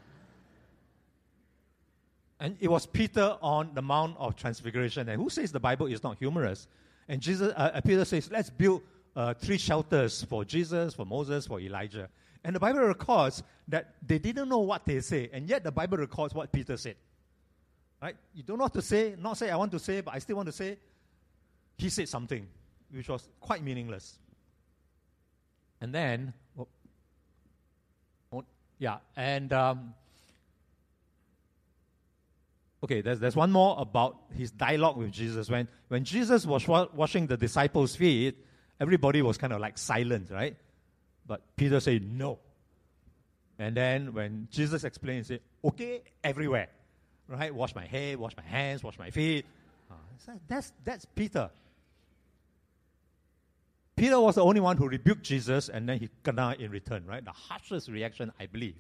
And 2.41 2.57
it 2.61 2.69
was 2.69 2.87
Peter 2.87 3.37
on 3.43 3.71
the 3.75 3.83
Mount 3.83 4.17
of 4.19 4.35
Transfiguration. 4.37 5.09
And 5.09 5.21
who 5.23 5.31
says 5.31 5.53
the 5.53 5.61
Bible 5.61 5.87
is 5.87 6.03
not 6.03 6.19
humorous? 6.19 6.67
And 7.09 7.21
Jesus, 7.21 7.53
uh, 7.53 7.71
uh, 7.75 7.81
Peter 7.81 8.05
says, 8.05 8.31
let's 8.31 8.51
build 8.51 8.83
uh, 9.15 9.35
three 9.35 9.59
shelters 9.59 10.25
for 10.25 10.45
Jesus, 10.45 10.95
for 10.95 11.07
Moses, 11.07 11.47
for 11.47 11.61
Elijah. 11.61 12.09
And 12.43 12.57
the 12.57 12.61
Bible 12.61 12.81
records 12.81 13.43
that 13.69 13.95
they 14.07 14.19
didn't 14.19 14.49
know 14.49 14.59
what 14.59 14.85
they 14.85 15.01
say, 15.01 15.31
and 15.33 15.49
yet 15.49 15.65
the 15.65 15.73
Bible 15.73 15.99
records 15.99 16.35
what 16.35 16.51
Peter 16.53 16.77
said. 16.77 16.97
Right? 18.03 18.17
You 18.35 18.43
don't 18.43 18.59
know 18.59 18.65
what 18.65 18.75
to 18.75 18.83
say, 18.83 19.15
not 19.19 19.39
say 19.39 19.51
I 19.51 19.57
want 19.57 19.73
to 19.73 19.79
say, 19.79 20.01
but 20.01 20.15
I 20.15 20.19
still 20.19 20.37
want 20.37 20.47
to 20.47 20.53
say. 20.53 20.79
He 21.79 21.89
said 21.89 22.09
something 22.09 22.47
which 22.91 23.09
was 23.09 23.29
quite 23.41 23.63
meaningless. 23.63 24.19
And 25.85 25.95
then, 25.95 26.33
yeah, 28.79 29.01
and 29.17 29.53
um, 29.53 29.93
okay, 32.83 33.03
there's, 33.03 33.21
there's 33.21 33.37
one 33.37 33.53
more 33.53 33.77
about 33.79 34.17
his 34.35 34.51
dialogue 34.51 34.97
with 34.97 35.13
Jesus. 35.13 35.51
When, 35.51 35.69
when 35.89 36.05
Jesus 36.05 36.47
was 36.47 36.67
wa- 36.67 36.89
washing 36.95 37.27
the 37.27 37.37
disciples' 37.37 37.97
feet, 37.97 38.43
everybody 38.81 39.21
was 39.21 39.37
kind 39.37 39.53
of 39.53 39.61
like 39.61 39.77
silent, 39.77 40.31
right? 40.31 40.57
But 41.27 41.43
Peter 41.55 41.81
said, 41.81 42.11
no. 42.11 42.39
And 43.59 43.77
then 43.77 44.15
when 44.15 44.49
Jesus 44.51 44.85
explained, 44.85 45.27
he 45.27 45.35
said, 45.35 45.41
okay, 45.63 46.01
everywhere, 46.23 46.69
right? 47.29 47.55
Wash 47.55 47.75
my 47.75 47.85
head, 47.85 48.19
wash 48.19 48.35
my 48.39 48.43
hands, 48.43 48.83
wash 48.83 48.99
my 48.99 49.11
feet. 49.11 49.45
Uh, 49.91 50.33
that's, 50.49 50.73
that's 50.83 51.05
Peter. 51.05 51.51
Peter 54.05 54.21
was 54.21 54.35
the 54.35 54.45
only 54.45 54.61
one 54.61 54.77
who 54.77 54.87
rebuked 54.87 55.23
Jesus 55.23 55.71
and 55.71 55.89
then 55.89 55.99
he 55.99 56.11
kena 56.23 56.61
in 56.61 56.71
return, 56.71 57.07
right? 57.07 57.25
The 57.25 57.33
harshest 57.33 57.89
reaction, 57.89 58.31
I 58.39 58.45
believe. 58.45 58.77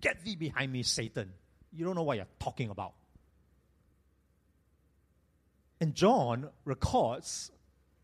Get 0.00 0.24
thee 0.24 0.34
behind 0.34 0.72
me, 0.72 0.82
Satan. 0.82 1.32
You 1.72 1.84
don't 1.84 1.94
know 1.94 2.02
what 2.02 2.16
you're 2.16 2.26
talking 2.40 2.70
about. 2.70 2.94
And 5.80 5.94
John 5.94 6.48
records, 6.64 7.52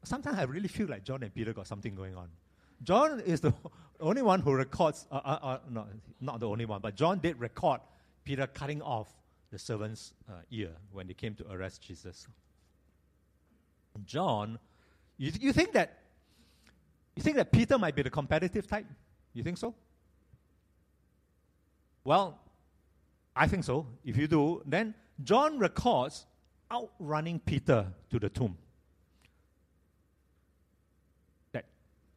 sometimes 0.04 0.38
I 0.38 0.44
really 0.44 0.68
feel 0.68 0.86
like 0.86 1.02
John 1.02 1.24
and 1.24 1.34
Peter 1.34 1.52
got 1.52 1.66
something 1.66 1.96
going 1.96 2.14
on. 2.14 2.28
John 2.84 3.18
is 3.18 3.40
the 3.40 3.52
only 4.00 4.22
one 4.22 4.38
who 4.38 4.54
records, 4.54 5.08
uh, 5.10 5.16
uh, 5.16 5.38
uh, 5.42 5.58
no, 5.68 5.88
not 6.20 6.38
the 6.38 6.48
only 6.48 6.66
one, 6.66 6.80
but 6.80 6.94
John 6.94 7.18
did 7.18 7.40
record 7.40 7.80
Peter 8.22 8.46
cutting 8.46 8.80
off 8.80 9.08
the 9.50 9.58
servant's 9.58 10.14
uh, 10.28 10.34
ear 10.52 10.70
when 10.92 11.08
they 11.08 11.14
came 11.14 11.34
to 11.34 11.50
arrest 11.50 11.82
Jesus. 11.82 12.28
John, 14.04 14.60
you, 15.18 15.32
you 15.40 15.52
think 15.52 15.72
that 15.72 15.99
you 17.20 17.24
think 17.24 17.36
that 17.36 17.52
Peter 17.52 17.78
might 17.78 17.94
be 17.94 18.02
the 18.02 18.10
competitive 18.10 18.66
type? 18.66 18.86
You 19.34 19.42
think 19.42 19.58
so? 19.58 19.74
Well, 22.02 22.40
I 23.36 23.46
think 23.46 23.64
so. 23.64 23.86
If 24.04 24.16
you 24.16 24.26
do, 24.26 24.62
then 24.64 24.94
John 25.22 25.58
records 25.58 26.26
outrunning 26.72 27.38
Peter 27.40 27.86
to 28.10 28.18
the 28.18 28.28
tomb. 28.28 28.56
That 31.52 31.66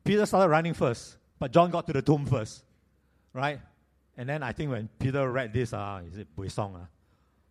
Peter 0.04 0.26
started 0.26 0.50
running 0.50 0.74
first, 0.74 1.18
but 1.38 1.52
John 1.52 1.70
got 1.70 1.86
to 1.88 1.94
the 1.94 2.02
tomb 2.02 2.26
first, 2.26 2.64
right? 3.34 3.60
And 4.16 4.30
then 4.30 4.42
I 4.42 4.54
think 4.54 4.72
when 4.72 4.88
Peter 5.00 5.30
read 5.30 5.54
this, 5.54 5.74
uh, 5.74 6.02
is 6.08 6.18
it 6.18 6.34
Buisong? 6.36 6.76
Uh, 6.76 6.86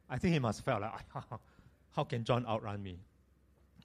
I 0.09 0.17
think 0.17 0.33
he 0.33 0.39
must 0.39 0.61
have 0.61 0.65
felt 0.65 0.81
like, 0.81 1.25
how 1.95 2.05
can 2.05 2.25
John 2.25 2.47
outrun 2.47 2.83
me? 2.83 2.99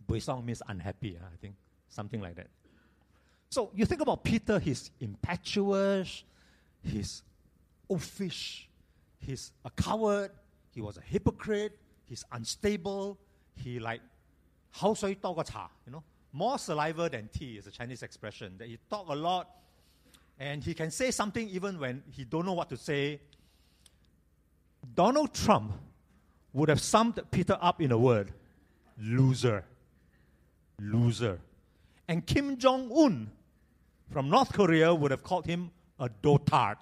Buisong 0.08 0.45
means 0.45 0.62
unhappy, 0.67 1.17
uh, 1.17 1.25
I 1.25 1.36
think, 1.41 1.56
something 1.89 2.21
like 2.21 2.36
that. 2.36 2.47
So 3.49 3.71
you 3.73 3.86
think 3.86 4.01
about 4.01 4.23
Peter, 4.23 4.60
he's 4.60 4.91
impetuous, 4.99 6.23
he's 6.83 7.23
oafish, 7.89 8.65
he's 9.19 9.51
a 9.63 9.69
coward, 9.69 10.31
he 10.71 10.81
was 10.81 10.97
a 10.97 11.01
hypocrite, 11.01 11.77
he's 12.03 12.25
unstable, 12.31 13.17
he 13.55 13.79
like, 13.79 14.01
how 14.71 14.93
so 14.93 15.07
you 15.07 15.15
talk 15.15 15.38
you 15.86 15.91
know? 15.91 16.03
More 16.33 16.60
saliva 16.60 17.10
than 17.10 17.29
tea 17.29 17.57
is 17.57 17.67
a 17.67 17.71
Chinese 17.71 18.03
expression, 18.03 18.57
that 18.57 18.67
he 18.67 18.77
talk 18.89 19.07
a 19.07 19.15
lot, 19.15 19.49
and 20.39 20.63
he 20.63 20.73
can 20.73 20.91
say 20.91 21.10
something 21.10 21.47
even 21.49 21.79
when 21.79 22.03
he 22.12 22.25
don't 22.25 22.45
know 22.45 22.53
what 22.53 22.69
to 22.69 22.77
say. 22.77 23.21
Donald 24.93 25.33
Trump 25.33 25.73
would 26.53 26.69
have 26.69 26.81
summed 26.81 27.19
Peter 27.31 27.57
up 27.60 27.81
in 27.81 27.91
a 27.91 27.97
word, 27.97 28.33
loser. 28.99 29.63
Loser. 30.79 31.39
And 32.07 32.25
Kim 32.25 32.57
Jong 32.57 32.91
Un 32.95 33.31
from 34.10 34.30
North 34.30 34.54
Korea 34.54 34.93
would 34.93 35.12
have 35.12 35.24
called 35.24 35.46
him 35.46 35.72
a 36.00 36.10
dotard. 36.10 36.78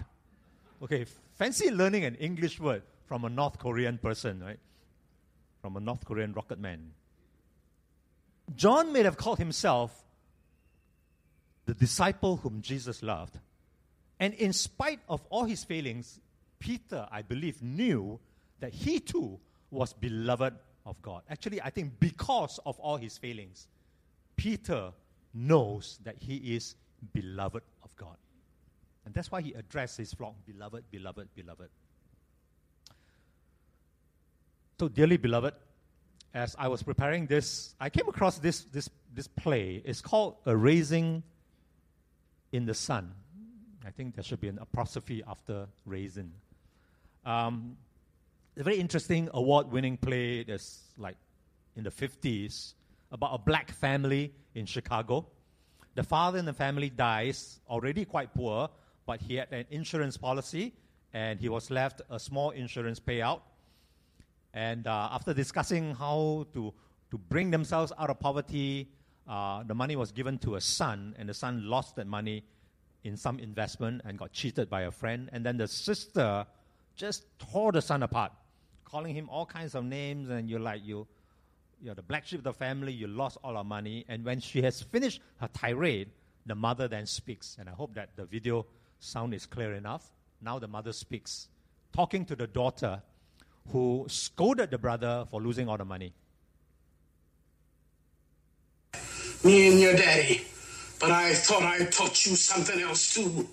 Okay, 0.81 1.05
fancy 1.35 1.71
learning 1.71 2.05
an 2.05 2.15
English 2.15 2.59
word 2.59 2.83
from 3.05 3.25
a 3.25 3.29
North 3.29 3.57
Korean 3.59 3.97
person, 3.97 4.43
right? 4.43 4.59
From 5.61 5.77
a 5.77 5.79
North 5.79 6.05
Korean 6.05 6.33
rocket 6.33 6.59
man. 6.59 6.91
John 8.55 8.93
may 8.93 9.03
have 9.03 9.17
called 9.17 9.39
himself 9.39 10.03
the 11.65 11.73
disciple 11.73 12.37
whom 12.37 12.61
Jesus 12.61 13.01
loved. 13.01 13.39
And 14.19 14.33
in 14.35 14.53
spite 14.53 14.99
of 15.09 15.25
all 15.29 15.45
his 15.45 15.63
failings, 15.63 16.19
Peter, 16.59 17.07
I 17.11 17.21
believe, 17.21 17.61
knew 17.61 18.19
that 18.59 18.73
he 18.73 18.99
too 18.99 19.39
was 19.71 19.93
beloved 19.93 20.53
of 20.85 21.01
God. 21.01 21.23
Actually, 21.29 21.61
I 21.61 21.69
think 21.69 21.99
because 21.99 22.59
of 22.65 22.79
all 22.79 22.97
his 22.97 23.17
failings, 23.17 23.67
Peter 24.35 24.91
knows 25.33 25.99
that 26.03 26.15
he 26.19 26.55
is 26.55 26.75
beloved 27.13 27.63
of 27.83 27.95
God. 27.95 28.17
And 29.05 29.13
that's 29.13 29.31
why 29.31 29.41
he 29.41 29.53
addressed 29.53 29.97
his 29.97 30.13
flock, 30.13 30.35
beloved, 30.45 30.83
beloved, 30.91 31.29
beloved. 31.35 31.69
So, 34.79 34.87
dearly 34.87 35.17
beloved, 35.17 35.53
as 36.33 36.55
I 36.59 36.67
was 36.67 36.83
preparing 36.83 37.27
this, 37.27 37.75
I 37.79 37.89
came 37.89 38.09
across 38.09 38.39
this, 38.39 38.65
this, 38.65 38.89
this 39.13 39.27
play. 39.27 39.81
It's 39.85 40.01
called 40.01 40.35
A 40.45 40.55
Raisin 40.55 41.23
in 42.51 42.65
the 42.65 42.73
Sun. 42.73 43.13
I 43.85 43.91
think 43.91 44.15
there 44.15 44.23
should 44.23 44.41
be 44.41 44.47
an 44.47 44.57
apostrophe 44.59 45.23
after 45.27 45.67
raising. 45.85 46.31
Um, 47.25 47.77
a 48.57 48.63
very 48.63 48.77
interesting 48.77 49.29
award 49.33 49.71
winning 49.71 49.97
play 49.97 50.43
that's 50.43 50.81
like 50.97 51.17
in 51.75 51.83
the 51.83 51.91
50s 51.91 52.73
about 53.11 53.33
a 53.33 53.37
black 53.37 53.71
family 53.71 54.33
in 54.55 54.65
Chicago. 54.65 55.27
The 55.95 56.03
father 56.03 56.37
in 56.37 56.45
the 56.45 56.53
family 56.53 56.89
dies, 56.89 57.59
already 57.69 58.05
quite 58.05 58.33
poor, 58.33 58.69
but 59.05 59.21
he 59.21 59.35
had 59.35 59.51
an 59.51 59.65
insurance 59.71 60.17
policy 60.17 60.73
and 61.13 61.39
he 61.39 61.47
was 61.47 61.71
left 61.71 62.01
a 62.09 62.19
small 62.19 62.49
insurance 62.49 62.99
payout. 62.99 63.39
And 64.53 64.87
uh, 64.87 65.09
after 65.11 65.33
discussing 65.33 65.95
how 65.95 66.47
to, 66.53 66.73
to 67.11 67.17
bring 67.17 67.51
themselves 67.51 67.93
out 67.97 68.09
of 68.09 68.19
poverty, 68.19 68.89
uh, 69.27 69.63
the 69.63 69.73
money 69.73 69.95
was 69.95 70.11
given 70.11 70.37
to 70.39 70.55
a 70.55 70.61
son, 70.61 71.15
and 71.17 71.29
the 71.29 71.33
son 71.33 71.69
lost 71.69 71.95
that 71.95 72.07
money 72.07 72.43
in 73.05 73.15
some 73.15 73.39
investment 73.39 74.01
and 74.03 74.17
got 74.17 74.33
cheated 74.33 74.69
by 74.69 74.81
a 74.81 74.91
friend. 74.91 75.29
And 75.31 75.45
then 75.45 75.57
the 75.57 75.67
sister 75.67 76.45
just 76.95 77.23
tore 77.39 77.71
the 77.71 77.81
son 77.81 78.03
apart, 78.03 78.33
calling 78.83 79.15
him 79.15 79.29
all 79.29 79.45
kinds 79.45 79.75
of 79.75 79.85
names, 79.85 80.29
and 80.29 80.49
you're 80.49 80.59
like, 80.59 80.85
you, 80.85 81.07
you're 81.81 81.95
the 81.95 82.01
black 82.01 82.25
sheep 82.25 82.39
of 82.39 82.43
the 82.43 82.53
family, 82.53 82.91
you 82.91 83.07
lost 83.07 83.37
all 83.43 83.57
our 83.57 83.63
money. 83.63 84.05
And 84.07 84.23
when 84.25 84.39
she 84.39 84.61
has 84.61 84.81
finished 84.81 85.21
her 85.39 85.49
tirade, 85.53 86.09
the 86.45 86.55
mother 86.55 86.87
then 86.87 87.05
speaks. 87.05 87.57
And 87.59 87.69
I 87.69 87.73
hope 87.73 87.93
that 87.95 88.15
the 88.15 88.25
video 88.25 88.65
sound 88.99 89.33
is 89.33 89.45
clear 89.45 89.73
enough. 89.73 90.11
Now 90.41 90.59
the 90.59 90.67
mother 90.67 90.93
speaks, 90.93 91.47
talking 91.93 92.25
to 92.25 92.35
the 92.35 92.47
daughter 92.47 93.01
who 93.71 94.05
scolded 94.09 94.71
the 94.71 94.77
brother 94.77 95.25
for 95.29 95.41
losing 95.41 95.67
all 95.67 95.77
the 95.77 95.85
money. 95.85 96.13
Me 99.43 99.71
and 99.71 99.79
your 99.79 99.95
daddy. 99.95 100.45
But 100.99 101.11
I 101.11 101.33
thought 101.33 101.63
I 101.63 101.85
taught 101.85 102.25
you 102.25 102.35
something 102.35 102.79
else 102.81 103.13
too. 103.13 103.47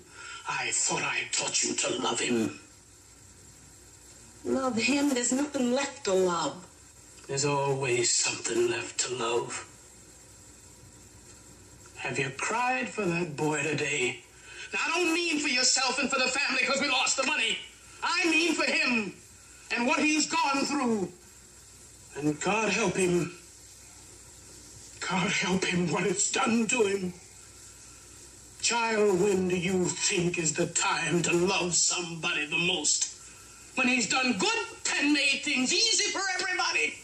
I 0.47 0.71
thought 0.71 1.03
I 1.03 1.27
taught 1.31 1.63
you 1.63 1.75
to 1.75 2.01
love 2.01 2.19
him. 2.19 2.59
Love 4.45 4.75
him? 4.75 5.09
There's 5.09 5.31
nothing 5.31 5.71
left 5.73 6.05
to 6.05 6.13
love. 6.13 6.65
There's 7.27 7.45
always 7.45 8.11
something 8.11 8.69
left 8.69 8.99
to 9.01 9.15
love. 9.15 9.65
Have 11.95 12.19
you 12.19 12.29
cried 12.37 12.89
for 12.89 13.05
that 13.05 13.37
boy 13.37 13.63
today? 13.63 14.19
Now, 14.73 14.79
I 14.85 14.97
don't 14.97 15.13
mean 15.13 15.39
for 15.39 15.47
yourself 15.47 15.99
and 15.99 16.09
for 16.09 16.19
the 16.19 16.27
family 16.27 16.63
because 16.65 16.81
we 16.81 16.89
lost 16.89 17.15
the 17.15 17.25
money. 17.25 17.57
I 18.03 18.29
mean 18.29 18.53
for 18.53 18.69
him 18.69 19.13
and 19.71 19.87
what 19.87 19.99
he's 19.99 20.29
gone 20.29 20.65
through. 20.65 21.07
And 22.17 22.39
God 22.41 22.69
help 22.69 22.97
him. 22.97 23.31
God 24.99 25.29
help 25.29 25.63
him 25.63 25.89
what 25.91 26.05
it's 26.05 26.29
done 26.29 26.67
to 26.67 26.83
him. 26.83 27.13
Child, 28.61 29.21
when 29.21 29.47
do 29.47 29.57
you 29.57 29.85
think 29.85 30.37
is 30.37 30.53
the 30.53 30.67
time 30.67 31.21
to 31.23 31.33
love 31.33 31.73
somebody 31.73 32.45
the 32.47 32.57
most? 32.57 33.15
When 33.75 33.87
he's 33.87 34.09
done 34.09 34.37
good 34.37 34.59
and 34.99 35.13
made 35.13 35.41
things 35.43 35.73
easy 35.73 36.11
for 36.11 36.21
everybody. 36.35 36.95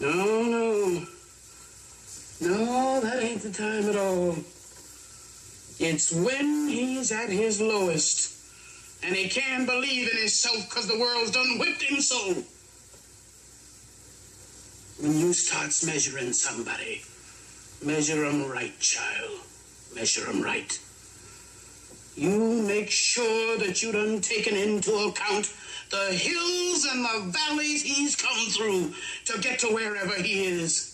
No, 0.00 0.42
no. 0.42 1.06
No, 2.40 3.00
that 3.00 3.22
ain't 3.22 3.42
the 3.42 3.50
time 3.50 3.88
at 3.88 3.96
all. 3.96 4.36
It's 5.78 6.12
when 6.12 6.68
he's 6.68 7.12
at 7.12 7.30
his 7.30 7.60
lowest 7.60 8.34
and 9.02 9.14
he 9.14 9.28
can't 9.28 9.66
believe 9.66 10.10
in 10.10 10.18
himself 10.18 10.68
because 10.68 10.86
the 10.86 10.98
world's 10.98 11.30
done 11.30 11.58
whipped 11.58 11.82
him 11.82 12.00
so. 12.00 12.42
When 15.00 15.18
you 15.18 15.32
starts 15.32 15.84
measuring 15.86 16.32
somebody, 16.32 17.02
measure 17.82 18.24
'em 18.24 18.50
right, 18.50 18.78
child. 18.80 19.40
Measure 19.94 20.28
'em 20.28 20.42
right. 20.42 20.78
You 22.16 22.62
make 22.62 22.90
sure 22.90 23.58
that 23.58 23.82
you 23.82 23.92
done 23.92 24.22
taken 24.22 24.56
into 24.56 24.94
account 24.94 25.52
the 25.90 26.12
hills 26.12 26.84
and 26.84 27.04
the 27.04 27.38
valleys 27.38 27.82
he's 27.82 28.16
come 28.16 28.48
through 28.50 28.94
to 29.26 29.40
get 29.40 29.58
to 29.60 29.68
wherever 29.68 30.14
he 30.22 30.46
is. 30.46 30.92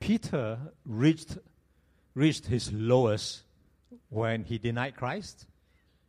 Peter 0.00 0.58
reached, 0.84 1.36
reached 2.14 2.46
his 2.46 2.72
lowest 2.72 3.42
when 4.08 4.44
he 4.44 4.56
denied 4.56 4.94
Christ. 4.96 5.46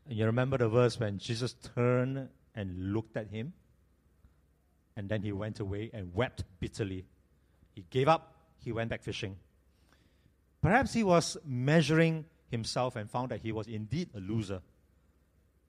You 0.08 0.28
remember 0.28 0.58
the 0.60 0.70
verse 0.70 1.00
when 1.00 1.18
Jesus 1.18 1.56
turned 1.76 2.30
and 2.54 2.94
looked 2.94 3.18
at 3.18 3.30
him? 3.30 3.54
And 4.98 5.08
then 5.08 5.22
he 5.22 5.32
went 5.32 5.62
away 5.62 5.90
and 5.94 6.14
wept 6.14 6.44
bitterly. 6.60 7.06
He 7.74 7.86
gave 7.90 8.10
up, 8.10 8.36
he 8.64 8.74
went 8.74 8.90
back 8.90 9.04
fishing. 9.04 9.38
Perhaps 10.62 10.94
he 10.94 11.04
was 11.04 11.38
measuring 11.46 12.26
himself 12.50 12.96
and 12.96 13.10
found 13.10 13.30
that 13.30 13.40
he 13.40 13.52
was 13.52 13.68
indeed 13.68 14.10
a 14.16 14.20
loser. 14.20 14.62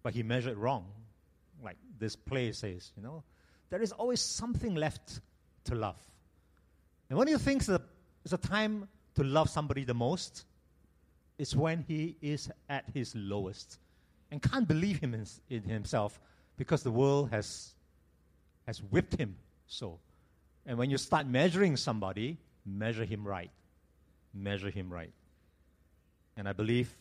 But 0.02 0.14
he 0.14 0.22
measured 0.24 0.56
wrong. 0.56 0.86
Like 1.62 1.76
this 1.98 2.16
play 2.16 2.52
says, 2.52 2.90
you 2.96 3.02
know, 3.02 3.22
there 3.70 3.82
is 3.82 3.92
always 3.92 4.20
something 4.20 4.74
left 4.74 5.20
to 5.64 5.74
love. 5.74 6.00
And 7.10 7.18
when 7.18 7.28
you 7.28 7.38
think 7.38 7.64
that 7.66 7.82
it's 8.24 8.32
a 8.32 8.38
time 8.38 8.88
to 9.14 9.24
love 9.24 9.50
somebody 9.50 9.84
the 9.84 9.94
most, 9.94 10.44
it's 11.38 11.54
when 11.54 11.84
he 11.86 12.16
is 12.20 12.50
at 12.68 12.84
his 12.92 13.14
lowest 13.14 13.78
and 14.30 14.42
can't 14.42 14.66
believe 14.66 14.98
him 14.98 15.14
in, 15.14 15.26
in 15.48 15.62
himself 15.62 16.20
because 16.56 16.82
the 16.82 16.90
world 16.90 17.30
has, 17.30 17.74
has 18.68 18.82
whipped 18.82 19.16
him 19.16 19.34
so. 19.66 19.98
And 20.66 20.76
when 20.76 20.90
you 20.90 20.98
start 20.98 21.26
measuring 21.26 21.78
somebody, 21.78 22.36
measure 22.66 23.06
him 23.06 23.26
right. 23.26 23.50
Measure 24.34 24.68
him 24.68 24.92
right. 24.92 25.10
And 26.36 26.46
I 26.46 26.52
believe 26.52 26.94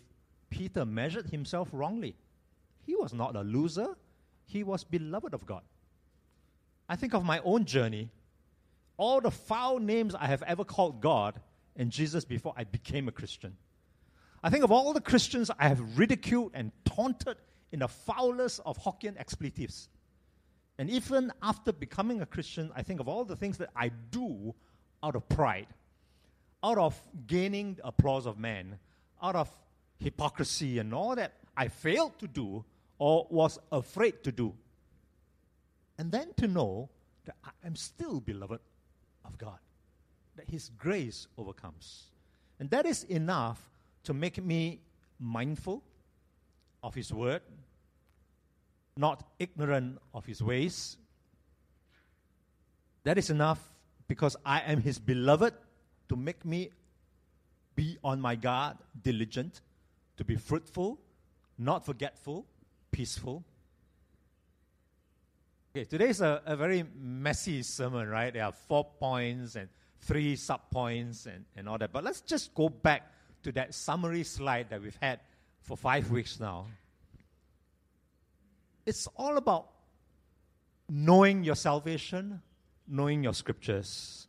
Peter 0.49 0.85
measured 0.85 1.25
himself 1.25 1.67
wrongly. 1.73 2.15
He 2.85 2.95
was 2.95 3.13
not 3.13 3.35
a 3.35 3.41
loser, 3.41 3.97
he 4.45 4.63
was 4.63 4.85
beloved 4.85 5.33
of 5.33 5.45
God. 5.45 5.61
I 6.87 6.95
think 6.95 7.13
of 7.13 7.25
my 7.25 7.41
own 7.43 7.65
journey, 7.65 8.11
all 8.95 9.19
the 9.19 9.29
foul 9.29 9.79
names 9.79 10.15
I 10.15 10.27
have 10.27 10.43
ever 10.43 10.63
called 10.63 11.01
God 11.01 11.37
and 11.75 11.91
Jesus 11.91 12.23
before 12.23 12.53
I 12.55 12.63
became 12.63 13.09
a 13.09 13.11
Christian. 13.11 13.57
I 14.41 14.49
think 14.49 14.63
of 14.63 14.71
all 14.71 14.93
the 14.93 15.01
Christians 15.01 15.51
I 15.59 15.67
have 15.67 15.97
ridiculed 15.97 16.51
and 16.53 16.71
taunted 16.85 17.35
in 17.73 17.79
the 17.79 17.89
foulest 17.89 18.61
of 18.65 18.77
Hokkien 18.77 19.19
expletives. 19.19 19.89
And 20.77 20.89
even 20.89 21.31
after 21.41 21.73
becoming 21.73 22.21
a 22.21 22.25
Christian, 22.25 22.71
I 22.75 22.83
think 22.83 22.99
of 22.99 23.07
all 23.07 23.25
the 23.25 23.35
things 23.35 23.57
that 23.57 23.69
I 23.75 23.89
do 23.89 24.53
out 25.01 25.15
of 25.15 25.27
pride, 25.27 25.67
out 26.63 26.77
of 26.77 26.99
gaining 27.25 27.75
the 27.75 27.87
applause 27.87 28.25
of 28.25 28.37
men, 28.37 28.77
out 29.21 29.35
of 29.35 29.49
hypocrisy 29.99 30.77
and 30.79 30.93
all 30.93 31.15
that 31.15 31.33
I 31.55 31.67
failed 31.67 32.19
to 32.19 32.27
do 32.27 32.63
or 32.99 33.27
was 33.29 33.59
afraid 33.71 34.23
to 34.23 34.31
do. 34.31 34.53
And 35.97 36.11
then 36.11 36.33
to 36.37 36.47
know 36.47 36.89
that 37.25 37.35
I 37.43 37.49
am 37.65 37.75
still 37.75 38.19
beloved 38.19 38.59
of 39.25 39.37
God, 39.37 39.57
that 40.35 40.49
His 40.49 40.69
grace 40.77 41.27
overcomes. 41.37 42.05
And 42.59 42.69
that 42.69 42.85
is 42.85 43.03
enough 43.05 43.69
to 44.03 44.13
make 44.13 44.43
me 44.43 44.79
mindful 45.19 45.83
of 46.83 46.93
His 46.93 47.11
word, 47.11 47.41
not 48.97 49.23
ignorant 49.39 49.99
of 50.13 50.25
His 50.25 50.41
ways. 50.41 50.97
That 53.03 53.17
is 53.17 53.29
enough 53.29 53.59
because 54.07 54.35
I 54.45 54.61
am 54.61 54.81
His 54.81 54.99
beloved 54.99 55.53
to 56.09 56.15
make 56.15 56.45
me 56.45 56.71
be 57.75 57.97
on 58.03 58.19
my 58.19 58.35
guard, 58.35 58.77
diligent, 59.01 59.61
to 60.17 60.23
be 60.23 60.35
fruitful, 60.35 60.99
not 61.57 61.85
forgetful, 61.85 62.45
peaceful. 62.91 63.43
Okay, 65.75 65.85
today 65.85 66.09
is 66.09 66.21
a, 66.21 66.41
a 66.45 66.55
very 66.55 66.83
messy 66.99 67.61
sermon, 67.61 68.09
right? 68.09 68.33
There 68.33 68.43
are 68.43 68.51
four 68.51 68.83
points 68.83 69.55
and 69.55 69.69
three 70.01 70.35
sub 70.35 70.61
points 70.71 71.27
and, 71.27 71.45
and 71.55 71.69
all 71.69 71.77
that. 71.77 71.91
But 71.91 72.03
let's 72.03 72.21
just 72.21 72.53
go 72.55 72.69
back 72.69 73.11
to 73.43 73.51
that 73.53 73.73
summary 73.73 74.23
slide 74.23 74.69
that 74.69 74.81
we've 74.81 74.97
had 74.99 75.19
for 75.61 75.77
five 75.77 76.09
weeks 76.09 76.39
now. 76.39 76.65
It's 78.87 79.05
all 79.17 79.35
about 79.35 79.67
knowing 80.87 81.43
your 81.43 81.55
salvation, 81.55 82.41
knowing 82.87 83.21
your 83.21 83.33
scriptures, 83.33 84.27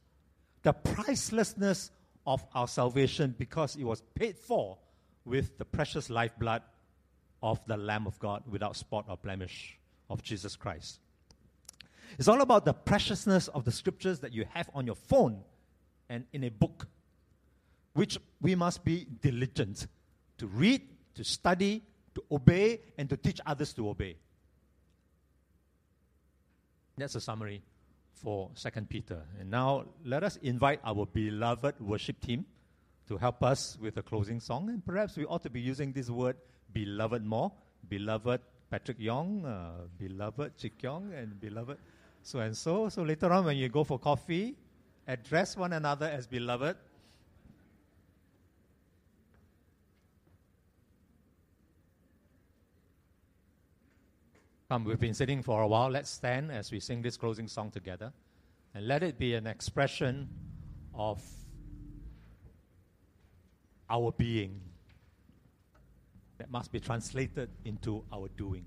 the 0.64 0.72
pricelessness 0.72 1.92
of 2.26 2.44
our 2.56 2.66
salvation 2.66 3.36
because 3.38 3.76
it 3.76 3.84
was 3.84 4.02
paid 4.16 4.36
for 4.36 4.76
with 5.24 5.56
the 5.58 5.64
precious 5.64 6.10
lifeblood 6.10 6.62
of 7.40 7.64
the 7.68 7.76
Lamb 7.76 8.08
of 8.08 8.18
God 8.18 8.42
without 8.48 8.74
spot 8.74 9.04
or 9.08 9.16
blemish 9.16 9.78
of 10.10 10.24
Jesus 10.24 10.56
Christ. 10.56 10.98
It's 12.18 12.26
all 12.26 12.40
about 12.40 12.64
the 12.64 12.74
preciousness 12.74 13.46
of 13.46 13.64
the 13.64 13.70
scriptures 13.70 14.18
that 14.20 14.32
you 14.32 14.44
have 14.54 14.68
on 14.74 14.86
your 14.86 14.96
phone 14.96 15.38
and 16.08 16.24
in 16.32 16.42
a 16.42 16.50
book, 16.50 16.88
which 17.92 18.18
we 18.40 18.56
must 18.56 18.84
be 18.84 19.06
diligent 19.20 19.86
to 20.38 20.48
read, 20.48 20.82
to 21.14 21.22
study, 21.22 21.84
to 22.16 22.24
obey, 22.32 22.80
and 22.98 23.08
to 23.08 23.16
teach 23.16 23.40
others 23.46 23.72
to 23.74 23.88
obey. 23.88 24.16
That's 26.98 27.14
a 27.14 27.20
summary 27.20 27.62
for 28.12 28.50
Second 28.54 28.90
Peter. 28.90 29.22
And 29.38 29.50
now 29.50 29.84
let 30.04 30.24
us 30.24 30.36
invite 30.42 30.80
our 30.84 31.06
beloved 31.06 31.80
worship 31.80 32.20
team 32.20 32.44
to 33.06 33.16
help 33.16 33.42
us 33.42 33.78
with 33.80 33.94
the 33.94 34.02
closing 34.02 34.40
song. 34.40 34.68
And 34.68 34.84
perhaps 34.84 35.16
we 35.16 35.24
ought 35.24 35.42
to 35.44 35.50
be 35.50 35.60
using 35.60 35.92
this 35.92 36.10
word 36.10 36.36
beloved 36.72 37.24
more. 37.24 37.52
Beloved 37.88 38.40
Patrick 38.70 38.98
Yong, 38.98 39.46
uh, 39.46 39.86
beloved 39.96 40.58
Chik 40.58 40.82
Yong, 40.82 41.12
and 41.14 41.40
beloved 41.40 41.78
so 42.22 42.40
and 42.40 42.56
so. 42.56 42.88
So 42.88 43.02
later 43.02 43.32
on, 43.32 43.44
when 43.44 43.56
you 43.56 43.68
go 43.68 43.84
for 43.84 43.98
coffee, 43.98 44.56
address 45.06 45.56
one 45.56 45.72
another 45.72 46.06
as 46.06 46.26
beloved. 46.26 46.76
Come, 54.68 54.84
we've 54.84 55.00
been 55.00 55.14
sitting 55.14 55.42
for 55.42 55.62
a 55.62 55.66
while. 55.66 55.88
Let's 55.88 56.10
stand 56.10 56.52
as 56.52 56.70
we 56.70 56.78
sing 56.78 57.00
this 57.00 57.16
closing 57.16 57.48
song 57.48 57.70
together. 57.70 58.12
And 58.74 58.86
let 58.86 59.02
it 59.02 59.18
be 59.18 59.34
an 59.34 59.46
expression 59.46 60.28
of 60.92 61.22
our 63.88 64.12
being 64.12 64.60
that 66.36 66.50
must 66.50 66.70
be 66.70 66.80
translated 66.80 67.48
into 67.64 68.04
our 68.12 68.28
doing. 68.36 68.66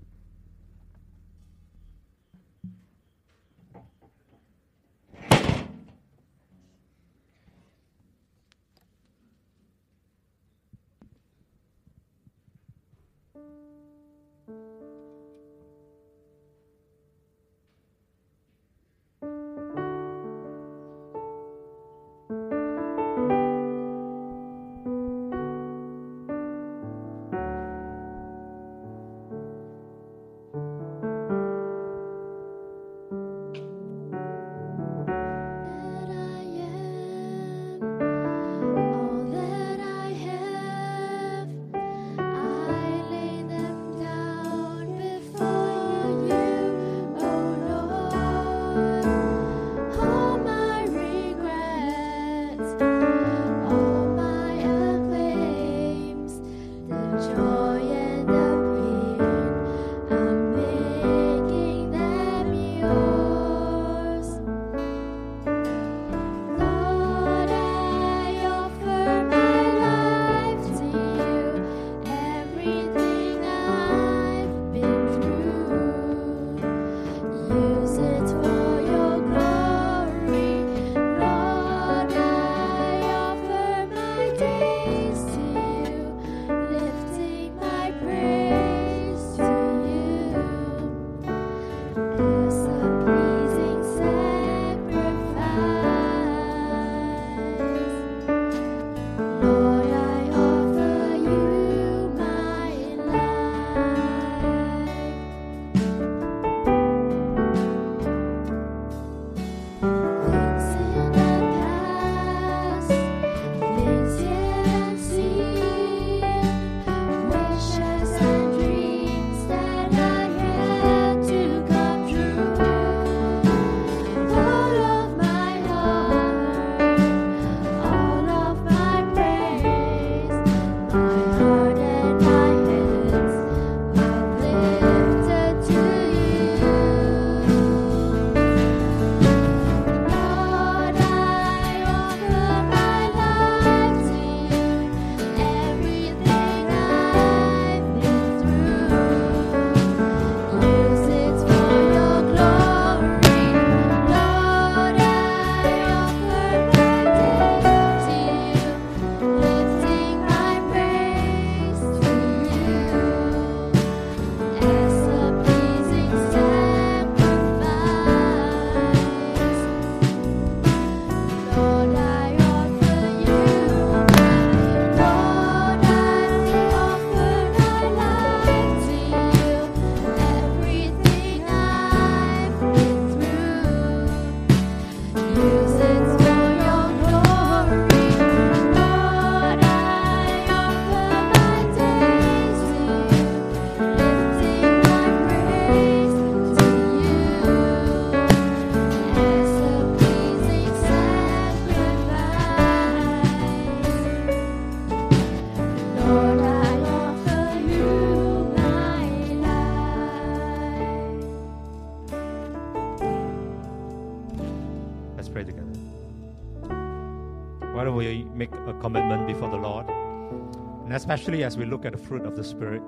Especially 221.02 221.42
as 221.42 221.58
we 221.58 221.64
look 221.64 221.84
at 221.84 221.90
the 221.90 221.98
fruit 221.98 222.24
of 222.24 222.36
the 222.36 222.44
Spirit, 222.44 222.80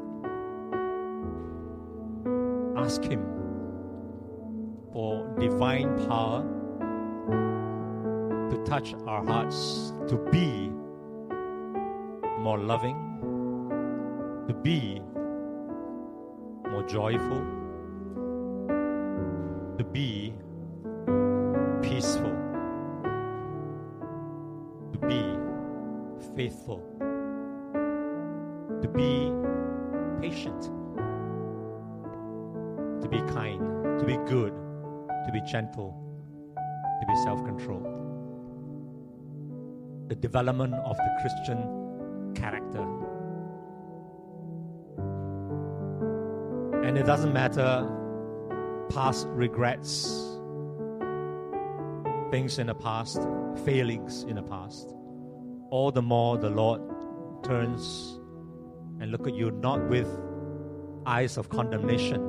ask 2.76 3.02
Him 3.02 3.24
for 4.92 5.26
divine 5.40 5.98
power 6.06 6.44
to 8.50 8.56
touch 8.64 8.94
our 9.08 9.26
hearts 9.26 9.92
to 10.06 10.16
be 10.30 10.70
more 12.38 12.56
loving, 12.56 12.94
to 14.46 14.54
be 14.54 15.00
more 16.70 16.84
joyful, 16.84 17.44
to 19.76 19.84
be 19.90 20.32
peaceful, 21.82 22.36
to 24.92 24.98
be 25.04 25.36
faithful, 26.36 26.80
to 28.85 28.91
be 28.91 29.32
patient, 30.20 30.64
to 33.01 33.09
be 33.09 33.16
kind, 33.32 33.99
to 33.99 34.05
be 34.05 34.18
good, 34.28 34.53
to 35.24 35.30
be 35.32 35.41
gentle, 35.41 35.97
to 37.01 37.07
be 37.07 37.16
self 37.22 37.43
controlled. 37.47 37.89
The 40.11 40.14
development 40.16 40.74
of 40.74 40.99
the 40.99 41.18
Christian 41.22 42.35
character. 42.35 42.82
And 46.87 46.99
it 46.99 47.07
doesn't 47.07 47.32
matter 47.32 47.91
past 48.91 49.26
regrets, 49.30 50.03
things 52.30 52.59
in 52.59 52.66
the 52.66 52.74
past, 52.74 53.26
failings 53.64 54.24
in 54.24 54.37
the 54.37 54.43
past. 54.43 54.93
All 55.70 55.91
the 55.91 56.03
more 56.03 56.37
the 56.37 56.51
Lord 56.51 56.82
turns 57.43 58.18
and 59.01 59.11
look 59.11 59.26
at 59.26 59.34
you 59.34 59.51
not 59.51 59.88
with 59.88 60.09
eyes 61.07 61.36
of 61.36 61.49
condemnation, 61.49 62.20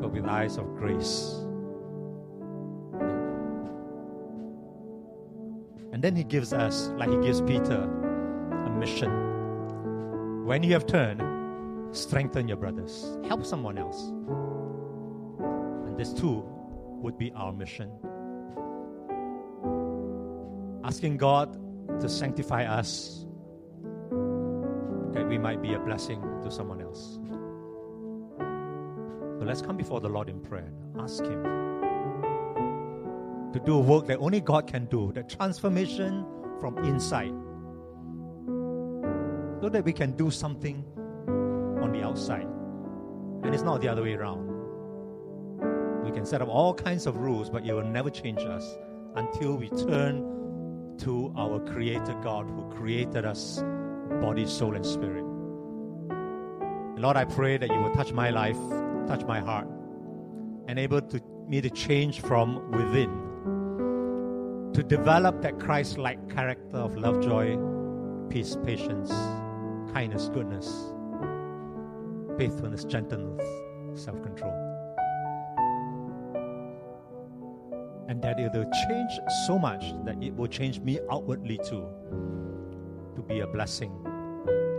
but 0.00 0.12
with 0.12 0.24
eyes 0.24 0.56
of 0.56 0.66
grace. 0.76 1.34
And 5.92 6.02
then 6.04 6.14
he 6.14 6.22
gives 6.22 6.52
us, 6.52 6.88
like 6.96 7.10
he 7.10 7.16
gives 7.18 7.40
Peter, 7.40 7.88
a 8.66 8.70
mission. 8.70 10.44
When 10.44 10.62
you 10.62 10.72
have 10.72 10.86
turned, 10.86 11.22
strengthen 11.96 12.46
your 12.46 12.56
brothers, 12.56 13.16
help 13.26 13.44
someone 13.44 13.78
else. 13.78 14.00
And 15.86 15.96
this 15.98 16.12
too 16.12 16.44
would 17.02 17.18
be 17.18 17.32
our 17.32 17.52
mission. 17.52 17.90
Asking 20.84 21.16
God 21.16 21.58
to 22.00 22.08
sanctify 22.08 22.64
us 22.64 23.26
that 25.12 25.26
we 25.28 25.38
might 25.38 25.62
be 25.62 25.74
a 25.74 25.78
blessing 25.78 26.20
to 26.42 26.50
someone 26.50 26.80
else. 26.80 27.18
So 29.38 29.44
let's 29.44 29.62
come 29.62 29.76
before 29.76 30.00
the 30.00 30.08
Lord 30.08 30.28
in 30.28 30.40
prayer. 30.40 30.72
Ask 30.98 31.24
Him 31.24 31.42
to 33.52 33.60
do 33.64 33.74
a 33.76 33.80
work 33.80 34.06
that 34.06 34.18
only 34.18 34.40
God 34.40 34.66
can 34.66 34.86
do, 34.86 35.12
the 35.12 35.22
transformation 35.22 36.26
from 36.60 36.78
inside, 36.78 37.32
so 39.62 39.68
that 39.68 39.84
we 39.84 39.92
can 39.92 40.12
do 40.12 40.30
something 40.30 40.84
on 41.82 41.92
the 41.92 42.02
outside. 42.02 42.48
And 43.44 43.54
it's 43.54 43.62
not 43.62 43.80
the 43.80 43.88
other 43.88 44.02
way 44.02 44.14
around. 44.14 44.46
We 46.04 46.10
can 46.10 46.26
set 46.26 46.42
up 46.42 46.48
all 46.48 46.74
kinds 46.74 47.06
of 47.06 47.16
rules, 47.16 47.48
but 47.48 47.64
it 47.64 47.72
will 47.72 47.84
never 47.84 48.10
change 48.10 48.40
us 48.40 48.76
until 49.14 49.56
we 49.56 49.68
turn 49.68 50.96
to 50.98 51.32
our 51.36 51.60
Creator 51.60 52.14
God 52.22 52.50
who 52.50 52.68
created 52.70 53.24
us 53.24 53.62
body, 54.20 54.46
soul, 54.46 54.74
and 54.74 54.84
spirit. 54.84 55.24
And 56.10 57.00
Lord, 57.00 57.16
I 57.16 57.24
pray 57.24 57.58
that 57.58 57.68
you 57.68 57.78
will 57.80 57.94
touch 57.94 58.12
my 58.12 58.30
life, 58.30 58.58
touch 59.06 59.24
my 59.24 59.40
heart, 59.40 59.68
enable 60.68 61.00
to, 61.00 61.22
me 61.46 61.60
to 61.60 61.70
change 61.70 62.20
from 62.20 62.70
within 62.70 63.28
to 64.78 64.84
develop 64.84 65.42
that 65.42 65.58
Christ 65.58 65.98
like 65.98 66.32
character 66.32 66.76
of 66.76 66.96
love, 66.96 67.20
joy, 67.20 67.58
peace, 68.28 68.56
patience, 68.64 69.10
kindness, 69.92 70.28
goodness, 70.28 70.92
faithfulness, 72.38 72.84
gentleness, 72.84 73.44
self 74.00 74.22
control. 74.22 74.52
And 78.08 78.22
that 78.22 78.38
it 78.38 78.52
will 78.52 78.70
change 78.86 79.10
so 79.48 79.58
much 79.58 79.82
that 80.04 80.22
it 80.22 80.32
will 80.36 80.46
change 80.46 80.78
me 80.78 81.00
outwardly 81.10 81.58
too 81.68 81.84
to 83.18 83.24
be 83.24 83.40
a 83.40 83.46
blessing 83.48 83.90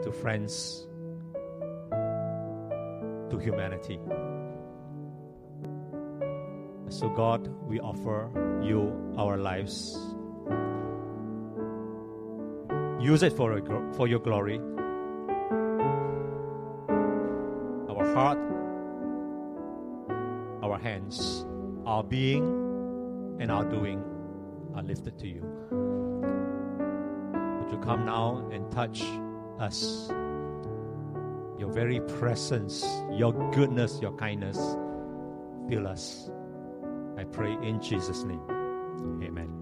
to 0.02 0.12
friends, 0.14 0.88
to 3.30 3.38
humanity. 3.38 4.00
So, 6.88 7.10
God, 7.10 7.50
we 7.68 7.82
offer 7.82 8.32
you 8.64 9.14
our 9.18 9.38
lives. 9.38 9.98
Use 13.02 13.24
it 13.24 13.34
for, 13.34 13.62
for 13.96 14.08
your 14.08 14.20
glory. 14.20 14.60
Our 17.90 18.14
heart, 18.14 18.40
our 20.64 20.80
hands, 20.80 21.46
our 21.86 22.04
being, 22.04 22.46
and 23.42 23.52
our 23.52 23.66
doing 23.66 24.02
are 24.76 24.84
lifted 24.84 25.20
to 25.20 25.28
you. 25.28 25.44
You 25.44 25.59
come 27.82 28.06
now 28.06 28.48
and 28.52 28.72
touch 28.72 29.04
us? 29.60 30.10
Your 31.58 31.72
very 31.72 32.00
presence, 32.02 32.86
your 33.12 33.34
goodness, 33.52 34.00
your 34.02 34.16
kindness, 34.16 34.58
fill 35.70 35.88
us. 35.88 36.30
I 37.18 37.26
pray 37.26 37.52
in 37.64 37.82
Jesus' 37.82 38.24
name. 38.24 38.42
Amen. 39.24 39.59